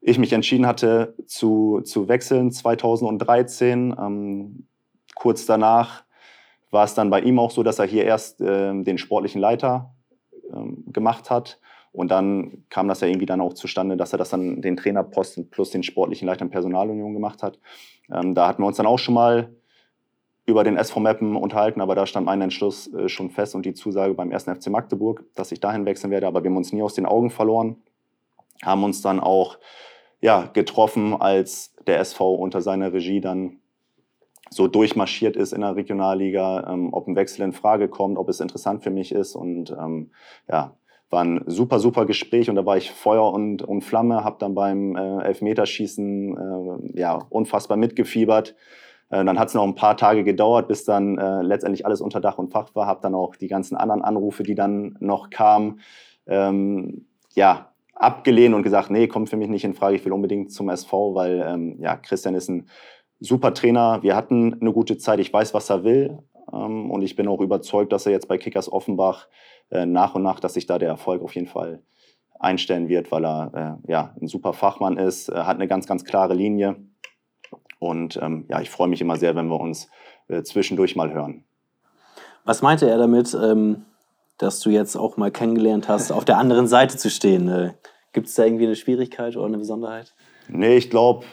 [0.00, 3.94] ich mich entschieden hatte zu, zu wechseln 2013.
[3.98, 4.66] Ähm,
[5.14, 6.04] kurz danach
[6.70, 9.94] war es dann bei ihm auch so, dass er hier erst den sportlichen Leiter
[10.86, 11.60] gemacht hat
[11.92, 15.50] und dann kam das ja irgendwie dann auch zustande, dass er das dann den Trainerposten
[15.50, 17.58] plus den sportlichen Leiter Personalunion gemacht hat.
[18.10, 19.54] Ähm, da hatten wir uns dann auch schon mal
[20.46, 23.74] über den SV Meppen unterhalten, aber da stand mein Entschluss äh, schon fest und die
[23.74, 24.44] Zusage beim 1.
[24.44, 26.26] FC Magdeburg, dass ich dahin wechseln werde.
[26.26, 27.76] Aber wir haben uns nie aus den Augen verloren,
[28.62, 29.58] haben uns dann auch
[30.20, 33.58] ja, getroffen, als der SV unter seiner Regie dann
[34.50, 38.40] so durchmarschiert ist in der Regionalliga, ähm, ob ein Wechsel in Frage kommt, ob es
[38.40, 39.34] interessant für mich ist.
[39.34, 40.10] Und ähm,
[40.48, 40.74] ja,
[41.12, 44.54] war ein super, super Gespräch und da war ich Feuer und, und Flamme, habe dann
[44.54, 48.56] beim äh, Elfmeterschießen äh, ja, unfassbar mitgefiebert.
[49.10, 52.20] Äh, dann hat es noch ein paar Tage gedauert, bis dann äh, letztendlich alles unter
[52.20, 52.86] Dach und Fach war.
[52.86, 55.80] Habe dann auch die ganzen anderen Anrufe, die dann noch kamen,
[56.26, 60.50] ähm, ja, abgelehnt und gesagt, nee, kommt für mich nicht in Frage, ich will unbedingt
[60.50, 62.66] zum SV, weil ähm, ja, Christian ist ein
[63.20, 64.02] super Trainer.
[64.02, 66.18] Wir hatten eine gute Zeit, ich weiß, was er will.
[66.62, 69.28] Ähm, und ich bin auch überzeugt, dass er jetzt bei Kickers Offenbach
[69.70, 71.82] äh, nach und nach, dass sich da der Erfolg auf jeden Fall
[72.38, 76.04] einstellen wird, weil er äh, ja, ein super Fachmann ist, äh, hat eine ganz, ganz
[76.04, 76.76] klare Linie.
[77.78, 79.88] Und ähm, ja, ich freue mich immer sehr, wenn wir uns
[80.44, 81.44] zwischendurch mal hören.
[82.44, 83.84] Was meinte er damit, ähm,
[84.38, 87.74] dass du jetzt auch mal kennengelernt hast, auf der anderen Seite zu stehen?
[88.12, 90.14] Gibt es da irgendwie eine Schwierigkeit oder eine Besonderheit?
[90.48, 91.26] Nee, ich glaube,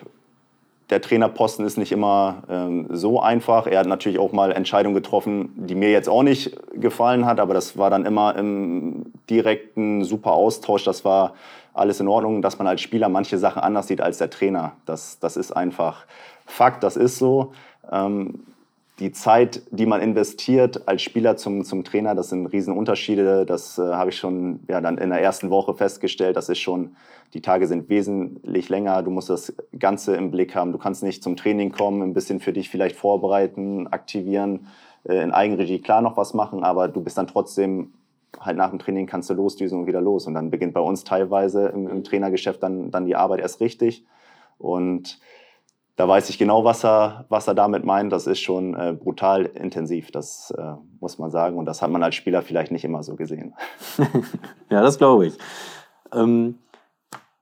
[0.89, 3.67] der Trainerposten ist nicht immer ähm, so einfach.
[3.67, 7.53] Er hat natürlich auch mal Entscheidungen getroffen, die mir jetzt auch nicht gefallen hat, aber
[7.53, 10.83] das war dann immer im direkten super Austausch.
[10.83, 11.33] Das war
[11.73, 14.73] alles in Ordnung, dass man als Spieler manche Sachen anders sieht als der Trainer.
[14.85, 16.05] Das, das ist einfach
[16.45, 17.53] Fakt, das ist so.
[17.91, 18.45] Ähm,
[18.99, 23.45] die Zeit, die man investiert als Spieler zum, zum Trainer, das sind Riesenunterschiede.
[23.45, 26.35] Das äh, habe ich schon ja, dann in der ersten Woche festgestellt.
[26.35, 26.95] Das ist schon,
[27.33, 29.01] die Tage sind wesentlich länger.
[29.03, 30.73] Du musst das Ganze im Blick haben.
[30.73, 34.67] Du kannst nicht zum Training kommen, ein bisschen für dich vielleicht vorbereiten, aktivieren,
[35.07, 37.93] äh, in Eigenregie klar noch was machen, aber du bist dann trotzdem
[38.39, 40.27] halt nach dem Training kannst du losdüsen und wieder los.
[40.27, 44.05] Und dann beginnt bei uns teilweise im, im Trainergeschäft dann, dann die Arbeit erst richtig.
[44.57, 45.19] Und
[45.99, 48.13] da weiß ich genau, was er, was er damit meint.
[48.13, 51.57] Das ist schon äh, brutal intensiv, das äh, muss man sagen.
[51.57, 53.53] Und das hat man als Spieler vielleicht nicht immer so gesehen.
[54.69, 55.37] ja, das glaube ich.
[56.13, 56.57] Ähm,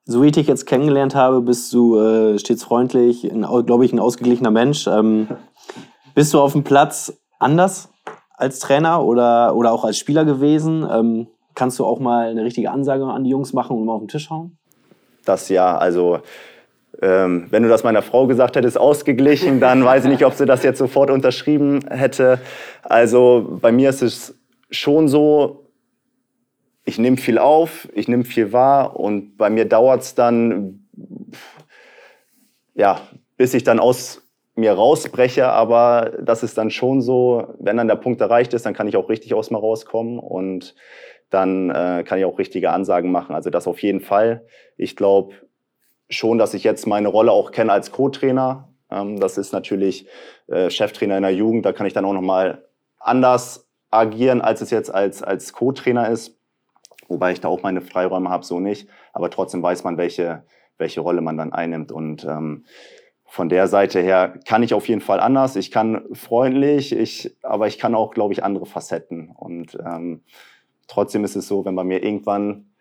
[0.05, 3.99] so wie ich dich jetzt kennengelernt habe, bist du äh, stets freundlich, glaube ich, ein
[3.99, 4.87] ausgeglichener Mensch.
[4.87, 5.27] Ähm,
[6.15, 7.89] bist du auf dem Platz anders
[8.37, 10.83] als Trainer oder, oder auch als Spieler gewesen?
[10.91, 14.01] Ähm, kannst du auch mal eine richtige Ansage an die Jungs machen und mal auf
[14.01, 14.57] den Tisch hauen?
[15.25, 16.21] Das ja, also
[17.01, 20.45] ähm, wenn du das meiner Frau gesagt hättest, ausgeglichen, dann weiß ich nicht, ob sie
[20.45, 22.39] das jetzt sofort unterschrieben hätte.
[22.83, 24.35] Also bei mir ist es
[24.71, 25.67] schon so,
[26.85, 30.87] ich nehme viel auf, ich nehme viel wahr und bei mir dauert es dann,
[32.73, 33.01] ja,
[33.35, 34.23] bis ich dann aus
[34.55, 38.73] mir rausbreche, aber das ist dann schon so, wenn dann der Punkt erreicht ist, dann
[38.73, 40.73] kann ich auch richtig aus mir rauskommen und
[41.29, 43.35] dann äh, kann ich auch richtige Ansagen machen.
[43.35, 44.45] Also das auf jeden Fall.
[44.77, 45.35] Ich glaube
[46.09, 48.69] schon, dass ich jetzt meine Rolle auch kenne als Co-Trainer.
[48.89, 50.07] Ähm, das ist natürlich
[50.47, 52.65] äh, Cheftrainer in der Jugend, da kann ich dann auch nochmal
[52.99, 56.37] anders agieren, als es jetzt als, als Co-Trainer ist.
[57.07, 58.89] Wobei ich da auch meine Freiräume habe, so nicht.
[59.13, 60.43] Aber trotzdem weiß man, welche,
[60.77, 61.91] welche Rolle man dann einnimmt.
[61.91, 62.65] Und ähm,
[63.25, 65.55] von der Seite her kann ich auf jeden Fall anders.
[65.55, 69.31] Ich kann freundlich, ich, aber ich kann auch, glaube ich, andere Facetten.
[69.31, 70.23] Und ähm,
[70.87, 72.71] trotzdem ist es so, wenn bei mir irgendwann,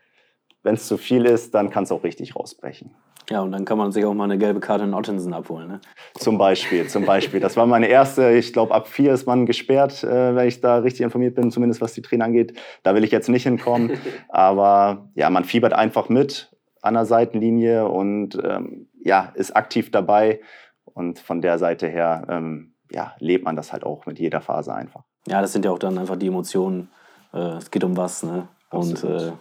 [0.63, 2.95] wenn es zu viel ist, dann kann es auch richtig rausbrechen.
[3.29, 5.69] Ja, und dann kann man sich auch mal eine gelbe Karte in Ottensen abholen.
[5.69, 5.81] Ne?
[6.15, 7.41] Zum Beispiel, zum Beispiel.
[7.41, 8.31] Das war meine erste.
[8.31, 11.81] Ich glaube, ab vier ist man gesperrt, äh, wenn ich da richtig informiert bin, zumindest
[11.81, 12.57] was die Trainer angeht.
[12.85, 13.99] Da will ich jetzt nicht hinkommen.
[14.29, 20.41] Aber ja, man fiebert einfach mit an der Seitenlinie und ähm, ja, ist aktiv dabei.
[20.85, 24.73] Und von der Seite her ähm, ja, lebt man das halt auch mit jeder Phase
[24.73, 25.03] einfach.
[25.27, 26.91] Ja, das sind ja auch dann einfach die Emotionen.
[27.33, 28.49] Äh, es geht um was, ne?
[28.71, 29.33] Und äh,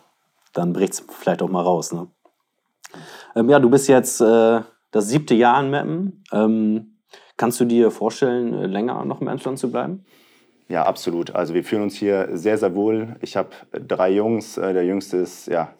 [0.54, 2.08] dann bricht es vielleicht auch mal raus, ne?
[3.36, 6.24] Ähm, ja, du bist jetzt äh, das siebte Jahr in Meppen.
[6.32, 6.98] Ähm,
[7.38, 10.06] kannst du dir vorstellen, äh, länger noch im Emsland zu bleiben?
[10.68, 11.36] Ja, absolut.
[11.36, 13.16] Also wir fühlen uns hier sehr, sehr wohl.
[13.22, 14.58] Ich habe drei Jungs.
[14.58, 15.74] Äh, der jüngste ist ja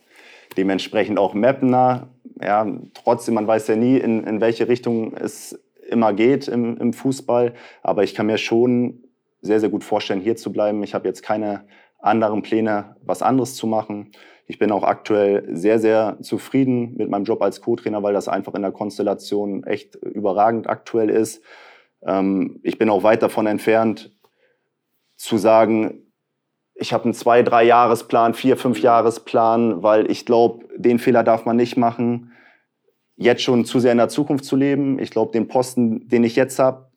[0.58, 2.10] dementsprechend auch Mappener.
[2.42, 6.94] Ja, trotzdem, man weiß ja nie, in, in welche Richtung es immer geht im, im
[6.94, 7.54] Fußball.
[7.82, 9.04] Aber ich kann mir schon
[9.42, 10.84] sehr, sehr gut vorstellen, hier zu bleiben.
[10.84, 11.66] Ich habe jetzt keine
[12.06, 14.12] anderen Pläne, was anderes zu machen.
[14.48, 18.54] Ich bin auch aktuell sehr, sehr zufrieden mit meinem Job als Co-Trainer, weil das einfach
[18.54, 21.44] in der Konstellation echt überragend aktuell ist.
[22.06, 24.12] Ähm, ich bin auch weit davon entfernt,
[25.18, 26.04] zu sagen,
[26.76, 31.46] ich habe einen zwei, drei Jahresplan, vier, fünf Jahresplan, weil ich glaube, den Fehler darf
[31.46, 32.34] man nicht machen,
[33.16, 35.00] jetzt schon zu sehr in der Zukunft zu leben.
[35.00, 36.90] Ich glaube, den Posten, den ich jetzt habe,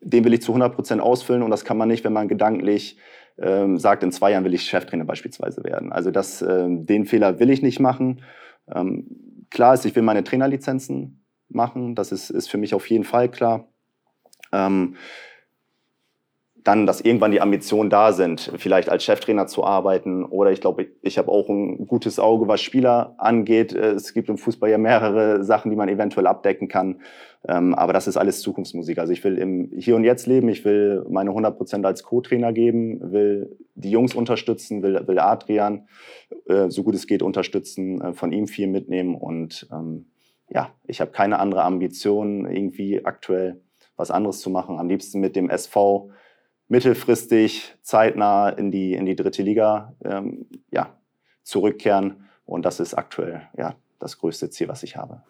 [0.00, 2.98] den will ich zu 100 Prozent ausfüllen und das kann man nicht, wenn man gedanklich
[3.38, 5.92] ähm, sagt, in zwei Jahren will ich Cheftrainer beispielsweise werden.
[5.92, 8.22] Also das, ähm, den Fehler will ich nicht machen.
[8.72, 11.94] Ähm, klar ist, ich will meine Trainerlizenzen machen.
[11.94, 13.68] Das ist, ist für mich auf jeden Fall klar.
[14.52, 14.96] Ähm,
[16.64, 20.24] dann, dass irgendwann die Ambitionen da sind, vielleicht als Cheftrainer zu arbeiten.
[20.24, 23.74] Oder ich glaube, ich, habe auch ein gutes Auge, was Spieler angeht.
[23.74, 27.02] Es gibt im Fußball ja mehrere Sachen, die man eventuell abdecken kann.
[27.46, 28.98] Ähm, aber das ist alles Zukunftsmusik.
[28.98, 30.48] Also ich will im Hier und Jetzt leben.
[30.48, 35.86] Ich will meine 100 Prozent als Co-Trainer geben, will die Jungs unterstützen, will, will Adrian,
[36.48, 39.14] äh, so gut es geht, unterstützen, äh, von ihm viel mitnehmen.
[39.14, 40.06] Und ähm,
[40.48, 43.60] ja, ich habe keine andere Ambition, irgendwie aktuell
[43.96, 44.78] was anderes zu machen.
[44.78, 46.10] Am liebsten mit dem SV
[46.68, 50.90] mittelfristig zeitnah in die, in die dritte Liga ähm, ja,
[51.42, 52.28] zurückkehren.
[52.46, 55.22] Und das ist aktuell ja, das größte Ziel, was ich habe.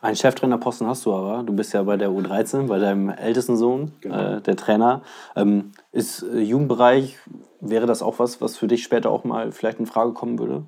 [0.00, 1.42] Einen Cheftrainerposten hast du aber.
[1.42, 4.36] Du bist ja bei der U13, bei deinem ältesten Sohn, genau.
[4.36, 5.02] äh, der Trainer.
[5.34, 7.16] Ähm, ist äh, Jugendbereich,
[7.60, 10.64] wäre das auch was, was für dich später auch mal vielleicht in Frage kommen würde?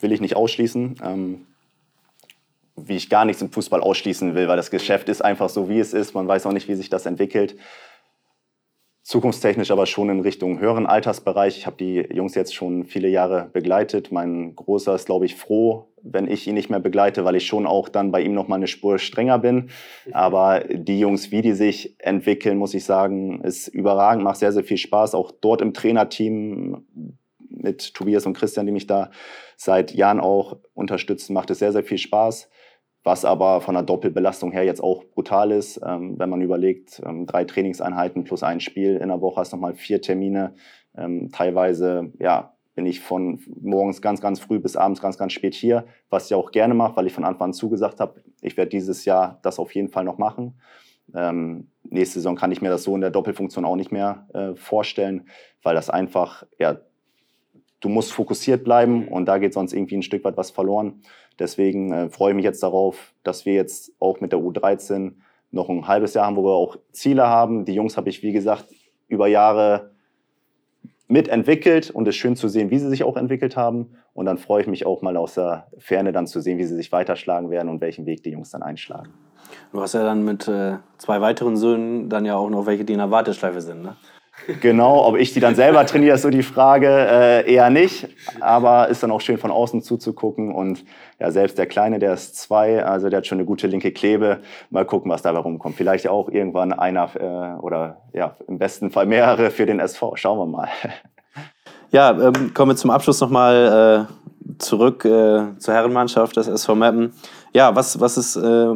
[0.00, 0.96] Will ich nicht ausschließen.
[1.02, 1.46] Ähm,
[2.74, 5.78] wie ich gar nichts im Fußball ausschließen will, weil das Geschäft ist einfach so, wie
[5.78, 6.14] es ist.
[6.14, 7.54] Man weiß auch nicht, wie sich das entwickelt
[9.02, 11.58] zukunftstechnisch aber schon in Richtung höheren Altersbereich.
[11.58, 14.12] Ich habe die Jungs jetzt schon viele Jahre begleitet.
[14.12, 17.66] Mein Großer ist, glaube ich, froh, wenn ich ihn nicht mehr begleite, weil ich schon
[17.66, 19.70] auch dann bei ihm noch mal eine Spur strenger bin.
[20.12, 24.64] Aber die Jungs, wie die sich entwickeln, muss ich sagen, ist überragend, macht sehr, sehr
[24.64, 25.14] viel Spaß.
[25.14, 26.86] Auch dort im Trainerteam
[27.48, 29.10] mit Tobias und Christian, die mich da
[29.56, 32.48] seit Jahren auch unterstützen, macht es sehr, sehr viel Spaß
[33.04, 35.80] was aber von der Doppelbelastung her jetzt auch brutal ist.
[35.84, 39.74] Ähm, wenn man überlegt, ähm, drei Trainingseinheiten plus ein Spiel in der Woche hast nochmal
[39.74, 40.54] vier Termine.
[40.96, 45.54] Ähm, teilweise, ja, bin ich von morgens ganz, ganz früh bis abends ganz, ganz spät
[45.54, 48.70] hier, was ich auch gerne mache, weil ich von Anfang an zugesagt habe, ich werde
[48.70, 50.60] dieses Jahr das auf jeden Fall noch machen.
[51.14, 54.54] Ähm, nächste Saison kann ich mir das so in der Doppelfunktion auch nicht mehr äh,
[54.54, 55.26] vorstellen,
[55.62, 56.78] weil das einfach, ja,
[57.82, 61.02] du musst fokussiert bleiben und da geht sonst irgendwie ein Stück weit was verloren.
[61.38, 65.12] Deswegen äh, freue ich mich jetzt darauf, dass wir jetzt auch mit der U13
[65.50, 67.66] noch ein halbes Jahr haben, wo wir auch Ziele haben.
[67.66, 68.66] Die Jungs habe ich, wie gesagt,
[69.08, 69.90] über Jahre
[71.08, 73.90] mitentwickelt und es ist schön zu sehen, wie sie sich auch entwickelt haben.
[74.14, 76.76] Und dann freue ich mich auch mal aus der Ferne dann zu sehen, wie sie
[76.76, 79.12] sich weiterschlagen werden und welchen Weg die Jungs dann einschlagen.
[79.72, 82.94] Du hast ja dann mit äh, zwei weiteren Söhnen dann ja auch noch welche, die
[82.94, 83.96] in der Warteschleife sind, ne?
[84.60, 86.88] Genau, ob ich die dann selber trainiere, ist so die Frage.
[86.88, 88.08] Äh, eher nicht,
[88.40, 90.52] aber ist dann auch schön von außen zuzugucken.
[90.52, 90.84] Und
[91.18, 94.40] ja, selbst der Kleine, der ist zwei, also der hat schon eine gute linke Klebe.
[94.70, 95.76] Mal gucken, was dabei rumkommt.
[95.76, 100.16] Vielleicht auch irgendwann einer äh, oder ja, im besten Fall mehrere für den SV.
[100.16, 100.68] Schauen wir mal.
[101.94, 107.12] Ja, ähm, kommen wir zum Abschluss nochmal äh, zurück äh, zur Herrenmannschaft des SV Meppen.
[107.52, 108.72] Ja, was, was ist äh,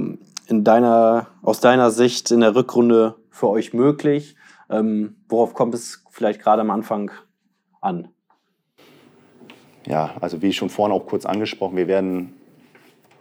[0.48, 4.36] in deiner, aus deiner Sicht in der Rückrunde für euch möglich?
[4.70, 7.10] Ähm, worauf kommt es vielleicht gerade am Anfang
[7.80, 8.08] an?
[9.86, 12.34] Ja, also wie schon vorhin auch kurz angesprochen, wir werden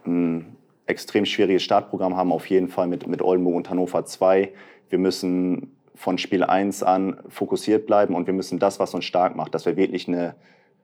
[0.05, 0.55] ein
[0.87, 4.51] extrem schwieriges Startprogramm haben, auf jeden Fall mit, mit Oldenburg und Hannover 2.
[4.89, 9.35] Wir müssen von Spiel 1 an fokussiert bleiben und wir müssen das, was uns stark
[9.35, 10.35] macht, dass wir wirklich eine,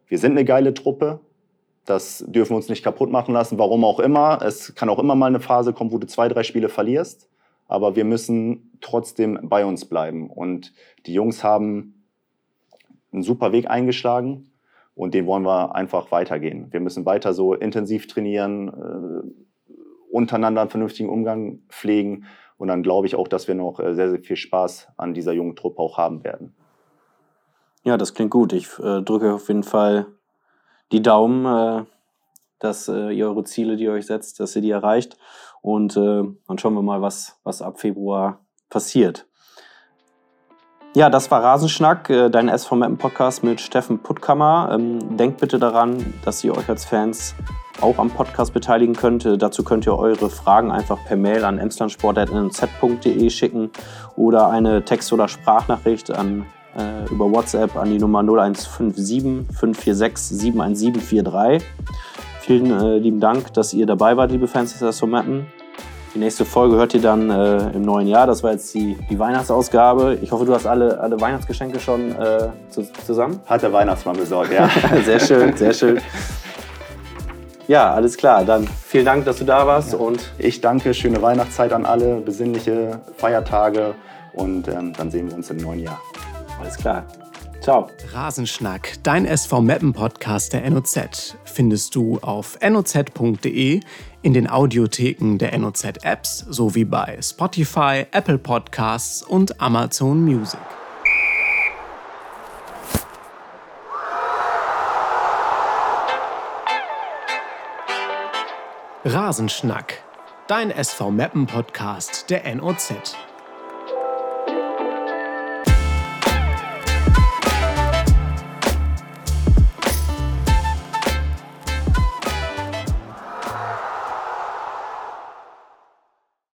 [0.07, 1.19] wir sind eine geile Truppe,
[1.85, 4.39] das dürfen wir uns nicht kaputt machen lassen, warum auch immer.
[4.43, 7.27] Es kann auch immer mal eine Phase kommen, wo du zwei, drei Spiele verlierst
[7.71, 10.29] aber wir müssen trotzdem bei uns bleiben.
[10.29, 10.73] Und
[11.05, 12.03] die Jungs haben
[13.13, 14.51] einen super Weg eingeschlagen
[14.93, 16.67] und den wollen wir einfach weitergehen.
[16.71, 19.73] Wir müssen weiter so intensiv trainieren, äh,
[20.11, 22.25] untereinander einen vernünftigen Umgang pflegen
[22.57, 25.31] und dann glaube ich auch, dass wir noch äh, sehr, sehr viel Spaß an dieser
[25.31, 26.53] jungen Truppe auch haben werden.
[27.83, 28.51] Ja, das klingt gut.
[28.51, 30.07] Ich äh, drücke auf jeden Fall
[30.91, 31.85] die Daumen, äh,
[32.59, 35.17] dass äh, ihr eure Ziele, die ihr euch setzt, dass ihr die erreicht.
[35.61, 38.39] Und äh, dann schauen wir mal, was, was ab Februar
[38.69, 39.27] passiert.
[40.93, 44.71] Ja, das war Rasenschnack, äh, dein SV Mappen Podcast mit Steffen Puttkammer.
[44.73, 47.33] Ähm, denkt bitte daran, dass ihr euch als Fans
[47.79, 49.25] auch am Podcast beteiligen könnt.
[49.25, 53.71] Äh, dazu könnt ihr eure Fragen einfach per Mail an emslandsport.nz.de schicken
[54.17, 56.45] oder eine Text- oder Sprachnachricht an,
[56.77, 61.65] äh, über WhatsApp an die Nummer 0157 546 71743.
[62.41, 65.45] Vielen äh, lieben Dank, dass ihr dabei wart, liebe Fans des SV Mappen.
[66.15, 68.25] Die nächste Folge hört ihr dann äh, im neuen Jahr.
[68.25, 70.17] Das war jetzt die, die Weihnachtsausgabe.
[70.21, 73.39] Ich hoffe, du hast alle, alle Weihnachtsgeschenke schon äh, zu, zusammen.
[73.45, 74.69] Hat der Weihnachtsmann besorgt, ja.
[75.05, 76.01] sehr schön, sehr schön.
[77.67, 78.43] Ja, alles klar.
[78.43, 79.93] Dann vielen Dank, dass du da warst.
[79.93, 79.99] Ja.
[79.99, 80.95] Und ich danke.
[80.95, 83.93] Schöne Weihnachtszeit an alle, besinnliche Feiertage.
[84.33, 86.01] Und ähm, dann sehen wir uns im neuen Jahr.
[86.59, 87.05] Alles klar.
[87.61, 87.91] Ciao.
[88.11, 93.79] Rasenschnack, dein SV Mappen Podcast der NOZ, findest du auf noz.de,
[94.23, 100.59] in den Audiotheken der NOZ Apps sowie bei Spotify, Apple Podcasts und Amazon Music.
[109.05, 110.03] Rasenschnack,
[110.47, 113.15] dein SV Mappen Podcast der NOZ.